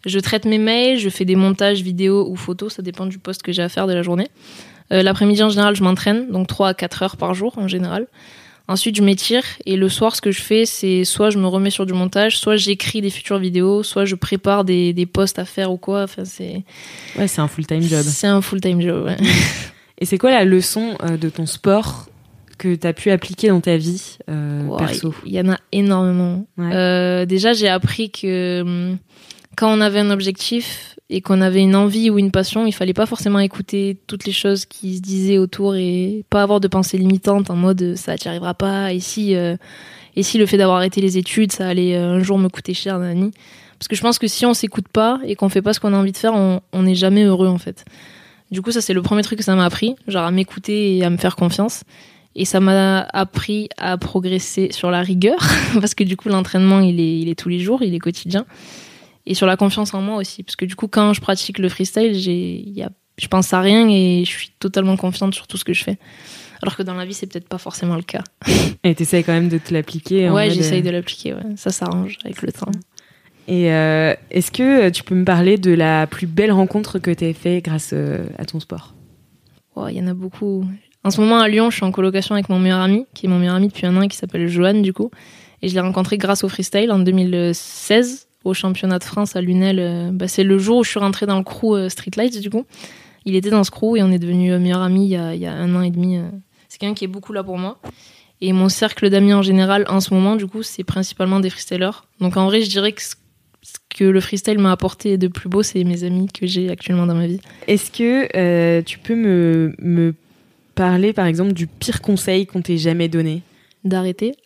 Je 0.06 0.20
traite 0.20 0.46
mes 0.46 0.60
mails, 0.60 1.00
je 1.00 1.10
fais 1.10 1.26
des 1.26 1.36
montages 1.36 1.82
vidéo 1.82 2.28
ou 2.30 2.36
photos, 2.36 2.74
ça 2.74 2.84
dépend 2.84 3.08
du 3.08 3.18
poste 3.18 3.42
que 3.42 3.52
j'ai 3.52 3.64
à 3.64 3.70
faire 3.70 3.88
de 3.88 3.94
la 3.94 4.04
journée. 4.04 4.28
Euh, 4.94 5.02
L'après-midi, 5.02 5.42
en 5.42 5.50
général, 5.50 5.76
je 5.76 5.84
m'entraîne, 5.84 6.30
donc 6.32 6.48
3 6.48 6.70
à 6.70 6.74
4 6.76 7.04
heures 7.04 7.18
par 7.18 7.34
jour 7.34 7.58
en 7.58 7.68
général. 7.68 8.06
Ensuite, 8.68 8.96
je 8.96 9.04
m'étire 9.04 9.44
et 9.66 9.76
le 9.76 9.90
soir, 9.90 10.16
ce 10.16 10.22
que 10.22 10.32
je 10.32 10.42
fais, 10.42 10.66
c'est 10.66 11.04
soit 11.06 11.30
je 11.30 11.38
me 11.38 11.48
remets 11.48 11.70
sur 11.70 11.86
du 11.86 11.94
montage, 11.94 12.38
soit 12.38 12.56
j'écris 12.56 13.02
des 13.02 13.12
futures 13.12 13.38
vidéos, 13.38 13.84
soit 13.84 14.06
je 14.06 14.16
prépare 14.16 14.64
des, 14.64 14.92
des 14.92 15.06
posts 15.06 15.38
à 15.38 15.46
faire 15.46 15.72
ou 15.72 15.78
quoi. 15.78 16.04
Enfin, 16.04 16.26
c'est. 16.26 16.64
Ouais, 17.18 17.28
c'est 17.28 17.42
un 17.42 17.48
full-time 17.48 17.84
job. 17.84 18.02
C'est 18.02 18.28
un 18.28 18.42
full-time 18.42 18.82
job, 18.82 19.06
ouais. 19.06 19.18
Et 19.98 20.06
c'est 20.06 20.18
quoi 20.18 20.32
la 20.32 20.44
leçon 20.44 20.98
euh, 21.04 21.16
de 21.16 21.30
ton 21.30 21.46
sport 21.46 22.08
que 22.58 22.76
tu 22.76 22.88
as 22.88 22.94
pu 22.94 23.12
appliquer 23.12 23.50
dans 23.50 23.62
ta 23.62 23.78
vie 23.78 24.18
euh, 24.30 24.76
perso? 24.78 25.14
Il 25.26 25.34
y 25.34 25.40
en 25.40 25.50
a 25.50 25.58
énormément. 25.72 26.48
Euh, 26.60 27.26
déjà, 27.26 27.54
j'ai 27.54 27.70
appris 27.70 28.10
que 28.10 28.62
hum, 28.62 28.98
quand 29.56 29.72
on 29.72 29.80
avait 29.80 30.00
un 30.00 30.12
objectif, 30.12 30.95
et 31.10 31.22
qu'on 31.22 31.42
avait 31.42 31.62
une 31.62 31.76
envie 31.76 32.10
ou 32.10 32.18
une 32.18 32.32
passion, 32.32 32.66
il 32.66 32.72
fallait 32.72 32.94
pas 32.94 33.06
forcément 33.06 33.40
écouter 33.40 33.98
toutes 34.08 34.26
les 34.26 34.32
choses 34.32 34.66
qui 34.66 34.98
se 34.98 35.02
disaient 35.02 35.38
autour 35.38 35.76
et 35.76 36.26
pas 36.30 36.42
avoir 36.42 36.60
de 36.60 36.68
pensées 36.68 36.98
limitantes 36.98 37.50
en 37.50 37.56
mode 37.56 37.96
ça 37.96 38.18
t'y 38.18 38.28
arrivera 38.28 38.56
pas 38.56 38.92
et 38.92 39.00
si 39.00 39.36
euh, 39.36 39.56
et 40.16 40.24
si 40.24 40.38
le 40.38 40.46
fait 40.46 40.58
d'avoir 40.58 40.78
arrêté 40.78 41.02
les 41.02 41.18
études 41.18 41.52
ça 41.52 41.68
allait 41.68 41.96
euh, 41.96 42.16
un 42.16 42.20
jour 42.22 42.40
me 42.40 42.50
coûter 42.50 42.74
cher 42.74 42.98
Nani 42.98 43.32
parce 43.78 43.88
que 43.88 43.96
je 43.96 44.02
pense 44.02 44.18
que 44.18 44.28
si 44.28 44.46
on 44.46 44.56
s'écoute 44.56 44.88
pas 44.88 45.20
et 45.26 45.36
qu'on 45.36 45.50
fait 45.50 45.62
pas 45.62 45.74
ce 45.74 45.80
qu'on 45.80 45.94
a 45.94 45.98
envie 45.98 46.12
de 46.12 46.18
faire 46.18 46.34
on 46.34 46.82
n'est 46.82 46.96
jamais 46.96 47.24
heureux 47.24 47.48
en 47.48 47.58
fait. 47.58 47.86
Du 48.50 48.62
coup 48.62 48.72
ça 48.72 48.82
c'est 48.82 48.94
le 48.94 49.02
premier 49.04 49.22
truc 49.22 49.38
que 49.38 49.46
ça 49.46 49.56
m'a 49.56 49.66
appris 49.66 49.96
genre 50.08 50.24
à 50.24 50.32
m'écouter 50.32 50.98
et 50.98 51.04
à 51.04 51.10
me 51.10 51.18
faire 51.18 51.36
confiance. 51.36 51.84
Et 52.38 52.44
ça 52.44 52.60
m'a 52.60 53.00
appris 53.14 53.70
à 53.78 53.98
progresser 53.98 54.70
sur 54.72 54.92
la 54.92 55.02
rigueur 55.02 55.38
parce 55.80 55.94
que 55.94 56.04
du 56.04 56.18
coup 56.18 56.30
l'entraînement 56.30 56.80
il 56.80 57.00
est 57.00 57.20
il 57.20 57.30
est 57.30 57.40
tous 57.40 57.50
les 57.50 57.60
jours 57.60 57.84
il 57.84 57.94
est 57.94 58.00
quotidien 58.00 58.46
et 59.26 59.34
sur 59.34 59.48
la 59.48 59.58
confiance 59.58 59.94
en 59.94 60.02
moi 60.02 60.18
aussi. 60.18 60.44
Parce 60.44 60.56
que 60.56 60.66
du 60.66 60.76
coup 60.76 60.88
quand 60.88 61.14
je 61.14 61.22
pratique 61.22 61.60
le 61.60 61.70
freestyle 61.70 62.14
j'ai 62.14 62.68
y 62.70 62.84
a, 62.84 62.90
je 63.18 63.28
pense 63.28 63.54
à 63.54 63.62
rien 63.62 63.88
et 63.90 64.24
je 64.26 64.30
suis 64.30 64.52
totalement 64.60 64.98
confiante 64.98 65.34
sur 65.34 65.48
tout 65.48 65.58
ce 65.58 65.66
que 65.66 65.74
je 65.74 65.84
fais. 65.84 65.98
Alors 66.62 66.76
que 66.76 66.84
dans 66.84 66.94
la 66.94 67.06
vie 67.06 67.14
c'est 67.14 67.28
peut-être 67.28 67.48
pas 67.48 67.58
forcément 67.58 67.96
le 67.96 68.02
cas. 68.02 68.24
Et 68.84 68.96
t'essayes 68.96 69.24
quand 69.24 69.34
même 69.34 69.50
de 69.50 69.58
te 69.58 69.74
l'appliquer 69.74 70.30
ouais 70.30 70.50
j'essaye 70.50 70.82
de 70.82 70.90
l'appliquer 70.90 71.34
ouais. 71.34 71.42
ça 71.56 71.72
s'arrange 71.72 72.18
avec 72.24 72.42
le 72.42 72.52
temps. 72.52 72.72
Et 73.48 73.72
euh, 73.72 74.16
est-ce 74.32 74.50
que 74.50 74.90
tu 74.90 75.04
peux 75.04 75.14
me 75.14 75.26
parler 75.26 75.58
de 75.58 75.72
la 75.72 76.08
plus 76.08 76.26
belle 76.26 76.52
rencontre 76.52 76.98
que 76.98 77.12
tu 77.12 77.26
as 77.26 77.34
fait 77.34 77.62
grâce 77.62 77.92
euh, 77.94 78.26
à 78.40 78.46
ton 78.46 78.60
sport? 78.60 78.94
Il 79.90 79.98
y 79.98 80.02
en 80.02 80.08
a 80.08 80.14
beaucoup. 80.14 80.66
En 81.04 81.12
ce 81.12 81.20
moment 81.20 81.38
à 81.40 81.50
Lyon 81.50 81.70
je 81.70 81.76
suis 81.76 81.86
en 81.86 81.92
colocation 81.92 82.34
avec 82.34 82.50
mon 82.50 82.60
meilleur 82.60 82.80
ami 82.80 83.06
qui 83.14 83.26
est 83.26 83.30
mon 83.30 83.38
meilleur 83.38 83.56
ami 83.56 83.68
depuis 83.68 83.86
un 83.86 83.96
an 83.98 84.08
qui 84.08 84.18
s'appelle 84.18 84.48
Johan 84.48 84.76
du 84.76 84.94
coup. 84.94 85.12
Et 85.62 85.68
je 85.68 85.74
l'ai 85.74 85.82
rencontré 85.82 86.18
grâce 86.18 86.44
au 86.44 86.50
freestyle 86.50 86.92
en 86.92 87.00
2016 87.00 88.25
au 88.46 88.54
championnat 88.54 89.00
de 89.00 89.04
France 89.04 89.36
à 89.36 89.42
Lunel. 89.42 89.80
Euh, 89.80 90.12
bah, 90.14 90.28
c'est 90.28 90.44
le 90.44 90.58
jour 90.58 90.78
où 90.78 90.84
je 90.84 90.92
suis 90.92 91.00
rentrée 91.00 91.26
dans 91.26 91.38
le 91.38 91.44
crew 91.44 91.74
euh, 91.74 91.90
Streetlights, 91.90 92.40
du 92.40 92.50
coup. 92.50 92.66
Il 93.26 93.36
était 93.36 93.50
dans 93.50 93.64
ce 93.64 93.72
crew 93.72 93.98
et 93.98 94.04
on 94.04 94.12
est 94.12 94.20
devenus 94.20 94.54
euh, 94.54 94.60
meilleurs 94.60 94.82
amis 94.82 95.06
il 95.06 95.12
y, 95.12 95.18
a, 95.18 95.34
il 95.34 95.42
y 95.42 95.48
a 95.48 95.54
un 95.54 95.76
an 95.76 95.82
et 95.82 95.90
demi. 95.90 96.20
C'est 96.70 96.78
quelqu'un 96.78 96.94
qui 96.94 97.04
est 97.04 97.10
beaucoup 97.10 97.34
là 97.34 97.44
pour 97.44 97.58
moi. 97.58 97.80
Et 98.42 98.54
mon 98.54 98.70
cercle 98.70 99.10
d'amis 99.10 99.34
en 99.34 99.42
général, 99.42 99.86
en 99.90 100.00
ce 100.00 100.14
moment, 100.14 100.36
du 100.36 100.46
coup, 100.46 100.62
c'est 100.62 100.84
principalement 100.84 101.40
des 101.40 101.50
freestylers. 101.50 102.06
Donc 102.20 102.38
en 102.38 102.46
vrai, 102.46 102.62
je 102.62 102.70
dirais 102.70 102.92
que 102.92 103.02
ce 103.02 103.16
que 103.90 104.04
le 104.04 104.22
freestyle 104.22 104.60
m'a 104.60 104.72
apporté 104.72 105.18
de 105.18 105.28
plus 105.28 105.50
beau, 105.50 105.64
c'est 105.64 105.84
mes 105.84 106.04
amis 106.04 106.28
que 106.28 106.46
j'ai 106.46 106.70
actuellement 106.70 107.08
dans 107.08 107.16
ma 107.16 107.26
vie. 107.28 107.40
Est-ce 107.68 107.90
que 107.90 108.82
tu 108.82 109.00
peux 109.00 109.16
me, 109.16 109.74
me 109.80 110.14
parler, 110.76 111.14
par 111.14 111.26
exemple, 111.26 111.54
du 111.54 111.66
pire 111.66 112.02
conseil 112.02 112.46
qu'on 112.46 112.62
t'ait 112.62 112.78
jamais 112.78 113.08
donné? 113.08 113.42
D'arrêter. 113.86 114.36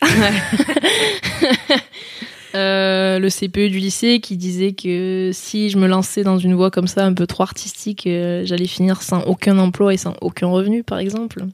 Euh, 2.54 3.18
le 3.18 3.28
CPE 3.28 3.70
du 3.70 3.78
lycée 3.78 4.20
qui 4.20 4.36
disait 4.36 4.72
que 4.72 5.30
si 5.32 5.70
je 5.70 5.78
me 5.78 5.86
lançais 5.86 6.24
dans 6.24 6.38
une 6.38 6.54
voie 6.54 6.70
comme 6.70 6.88
ça 6.88 7.04
un 7.04 7.14
peu 7.14 7.26
trop 7.26 7.42
artistique, 7.42 8.06
euh, 8.06 8.42
j'allais 8.44 8.66
finir 8.66 9.02
sans 9.02 9.22
aucun 9.22 9.58
emploi 9.58 9.94
et 9.94 9.96
sans 9.96 10.14
aucun 10.20 10.48
revenu, 10.48 10.82
par 10.82 10.98
exemple. 10.98 11.44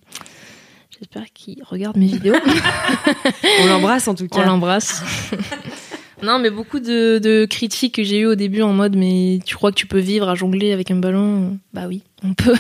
J'espère 0.99 1.25
qu'il 1.35 1.63
regarde 1.63 1.97
mes 1.97 2.07
vidéos. 2.07 2.37
On 3.63 3.67
l'embrasse 3.67 4.09
en 4.09 4.15
tout 4.15 4.29
cas. 4.29 4.41
On 4.41 4.47
l'embrasse. 4.47 5.03
non, 6.23 6.39
mais 6.39 6.49
beaucoup 6.49 6.81
de, 6.81 7.19
de 7.19 7.45
critiques 7.45 7.97
que 7.97 8.03
j'ai 8.03 8.21
eues 8.21 8.27
au 8.27 8.35
début 8.35 8.63
en 8.63 8.73
mode 8.73 8.97
mais 8.97 9.41
tu 9.45 9.57
crois 9.57 9.73
que 9.73 9.77
tu 9.77 9.87
peux 9.87 9.99
vivre 9.99 10.29
à 10.31 10.35
jongler 10.35 10.73
avec 10.73 10.91
un 10.91 10.97
ballon? 10.97 11.59
Bah 11.75 11.85
oui, 11.87 12.03
on 12.25 12.33
peut. 12.33 12.57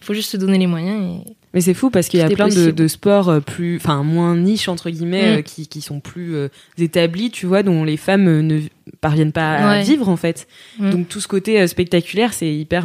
Il 0.00 0.04
faut 0.04 0.14
juste 0.14 0.30
se 0.30 0.36
donner 0.36 0.58
les 0.58 0.68
moyens 0.68 1.02
et 1.26 1.36
mais 1.52 1.60
c'est 1.60 1.74
fou 1.74 1.90
parce 1.90 2.08
qu'il 2.08 2.20
y 2.20 2.22
a 2.22 2.28
plein 2.28 2.48
de, 2.48 2.70
de, 2.70 2.88
sports 2.88 3.28
euh, 3.28 3.40
plus, 3.40 3.76
enfin 3.76 4.02
moins 4.02 4.36
niche 4.36 4.68
entre 4.68 4.88
guillemets, 4.90 5.36
mm. 5.36 5.38
euh, 5.38 5.42
qui, 5.42 5.66
qui, 5.66 5.80
sont 5.80 6.00
plus 6.00 6.36
euh, 6.36 6.48
établis, 6.78 7.30
tu 7.30 7.46
vois, 7.46 7.62
dont 7.62 7.82
les 7.82 7.96
femmes 7.96 8.40
ne 8.40 8.60
parviennent 9.00 9.32
pas 9.32 9.54
à 9.54 9.82
vivre 9.82 10.08
en 10.08 10.16
fait. 10.16 10.46
Mm. 10.78 10.90
Donc 10.90 11.08
tout 11.08 11.20
ce 11.20 11.28
côté 11.28 11.66
spectaculaire, 11.66 12.32
c'est 12.32 12.52
hyper. 12.52 12.84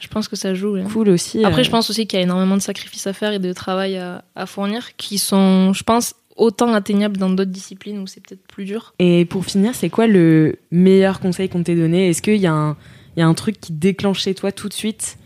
je 0.00 0.08
pense 0.08 0.28
que 0.28 0.36
ça 0.36 0.54
joue. 0.54 0.76
Cool 0.92 1.10
aussi. 1.10 1.44
Après, 1.44 1.64
je 1.64 1.70
pense 1.70 1.88
aussi 1.90 2.06
qu'il 2.06 2.18
y 2.18 2.22
a 2.22 2.24
énormément 2.24 2.56
de 2.56 2.62
sacrifices 2.62 3.06
à 3.06 3.12
faire 3.12 3.32
et 3.32 3.38
de 3.38 3.52
travail 3.52 3.96
à, 3.96 4.24
à 4.34 4.46
fournir, 4.46 4.96
qui 4.96 5.18
sont, 5.18 5.72
je 5.72 5.84
pense, 5.84 6.14
autant 6.36 6.74
atteignables 6.74 7.16
dans 7.16 7.30
d'autres 7.30 7.52
disciplines 7.52 8.00
où 8.00 8.08
c'est 8.08 8.20
peut-être 8.20 8.44
plus 8.48 8.64
dur. 8.64 8.92
Et 8.98 9.24
pour 9.24 9.44
finir, 9.44 9.74
c'est 9.76 9.88
quoi 9.88 10.08
le 10.08 10.56
meilleur 10.72 11.20
conseil 11.20 11.48
qu'on 11.48 11.62
t'ait 11.62 11.76
donné? 11.76 12.08
Est-ce 12.08 12.22
qu'il 12.22 12.36
y, 12.36 12.40
y, 12.40 12.46
a 12.46 12.76
un 13.16 13.34
truc 13.34 13.60
qui 13.60 13.72
déclenche 13.72 14.22
chez 14.22 14.34
toi 14.34 14.50
tout 14.50 14.68
de 14.68 14.74
suite? 14.74 15.16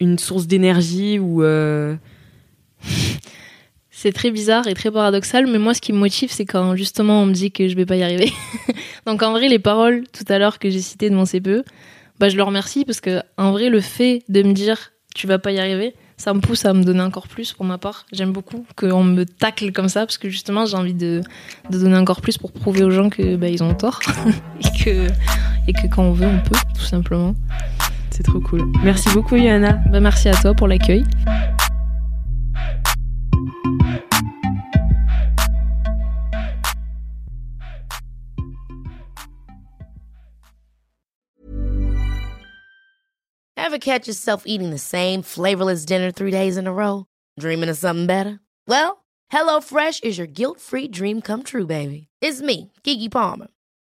Une 0.00 0.18
source 0.18 0.46
d'énergie 0.46 1.18
ou 1.18 1.42
euh, 1.42 1.96
c'est 3.90 4.12
très 4.12 4.30
bizarre 4.30 4.66
et 4.66 4.74
très 4.74 4.90
paradoxal, 4.90 5.46
mais 5.46 5.58
moi, 5.58 5.74
ce 5.74 5.80
qui 5.80 5.92
me 5.92 5.98
motive, 5.98 6.30
c'est 6.32 6.44
quand 6.44 6.76
justement 6.76 7.22
on 7.22 7.26
me 7.26 7.32
dit 7.32 7.50
que 7.50 7.68
je 7.68 7.74
vais 7.74 7.86
pas 7.86 7.96
y 7.96 8.02
arriver. 8.02 8.32
Donc 9.06 9.22
en 9.22 9.32
vrai, 9.32 9.48
les 9.48 9.58
paroles 9.58 10.04
tout 10.12 10.24
à 10.32 10.38
l'heure 10.38 10.58
que 10.58 10.70
j'ai 10.70 10.80
citées 10.80 11.10
de 11.10 11.14
mon 11.14 11.24
CPE, 11.24 11.64
bah 12.18 12.28
je 12.28 12.36
le 12.36 12.42
remercie 12.42 12.84
parce 12.84 13.00
que 13.00 13.20
en 13.36 13.52
vrai, 13.52 13.68
le 13.68 13.80
fait 13.80 14.22
de 14.28 14.42
me 14.42 14.52
dire 14.52 14.92
tu 15.14 15.26
vas 15.26 15.38
pas 15.38 15.50
y 15.50 15.58
arriver, 15.58 15.94
ça 16.16 16.34
me 16.34 16.40
pousse 16.40 16.64
à 16.64 16.72
me 16.74 16.84
donner 16.84 17.00
encore 17.00 17.28
plus 17.28 17.52
pour 17.52 17.64
ma 17.64 17.78
part. 17.78 18.06
J'aime 18.12 18.32
beaucoup 18.32 18.66
qu'on 18.76 19.04
me 19.04 19.24
tacle 19.24 19.72
comme 19.72 19.88
ça 19.88 20.00
parce 20.00 20.18
que 20.18 20.28
justement, 20.28 20.66
j'ai 20.66 20.76
envie 20.76 20.94
de, 20.94 21.22
de, 21.70 21.78
donner 21.78 21.96
encore 21.96 22.20
plus 22.20 22.38
pour 22.38 22.52
prouver 22.52 22.84
aux 22.84 22.90
gens 22.90 23.08
que 23.08 23.36
bah, 23.36 23.46
ont 23.60 23.74
tort 23.74 24.00
et 24.60 24.84
que 24.84 25.08
et 25.66 25.72
que 25.72 25.86
quand 25.92 26.02
on 26.02 26.12
veut, 26.12 26.26
on 26.26 26.40
peut, 26.40 26.56
tout 26.74 26.84
simplement. 26.84 27.34
C'est 28.18 28.24
trop 28.24 28.40
cool. 28.40 28.72
Merci 28.82 29.08
beaucoup, 29.14 29.36
Yana. 29.36 29.74
Bah, 29.92 30.00
merci 30.00 30.28
à 30.28 30.34
toi 30.34 30.52
pour 30.52 30.66
l'accueil. 30.66 31.04
Ever 43.56 43.78
catch 43.78 44.08
yourself 44.08 44.42
eating 44.46 44.70
the 44.70 44.78
same 44.78 45.22
flavorless 45.22 45.84
dinner 45.84 46.10
three 46.10 46.32
days 46.32 46.56
in 46.56 46.66
a 46.66 46.72
row? 46.72 47.04
Dreaming 47.38 47.68
of 47.68 47.76
something 47.76 48.08
better? 48.08 48.40
Well, 48.66 49.04
HelloFresh 49.32 50.02
is 50.02 50.18
your 50.18 50.26
guilt-free 50.26 50.88
dream 50.88 51.20
come 51.20 51.44
true, 51.44 51.66
baby. 51.66 52.08
It's 52.20 52.42
me, 52.42 52.72
Kiki 52.82 53.08
Palmer. 53.08 53.46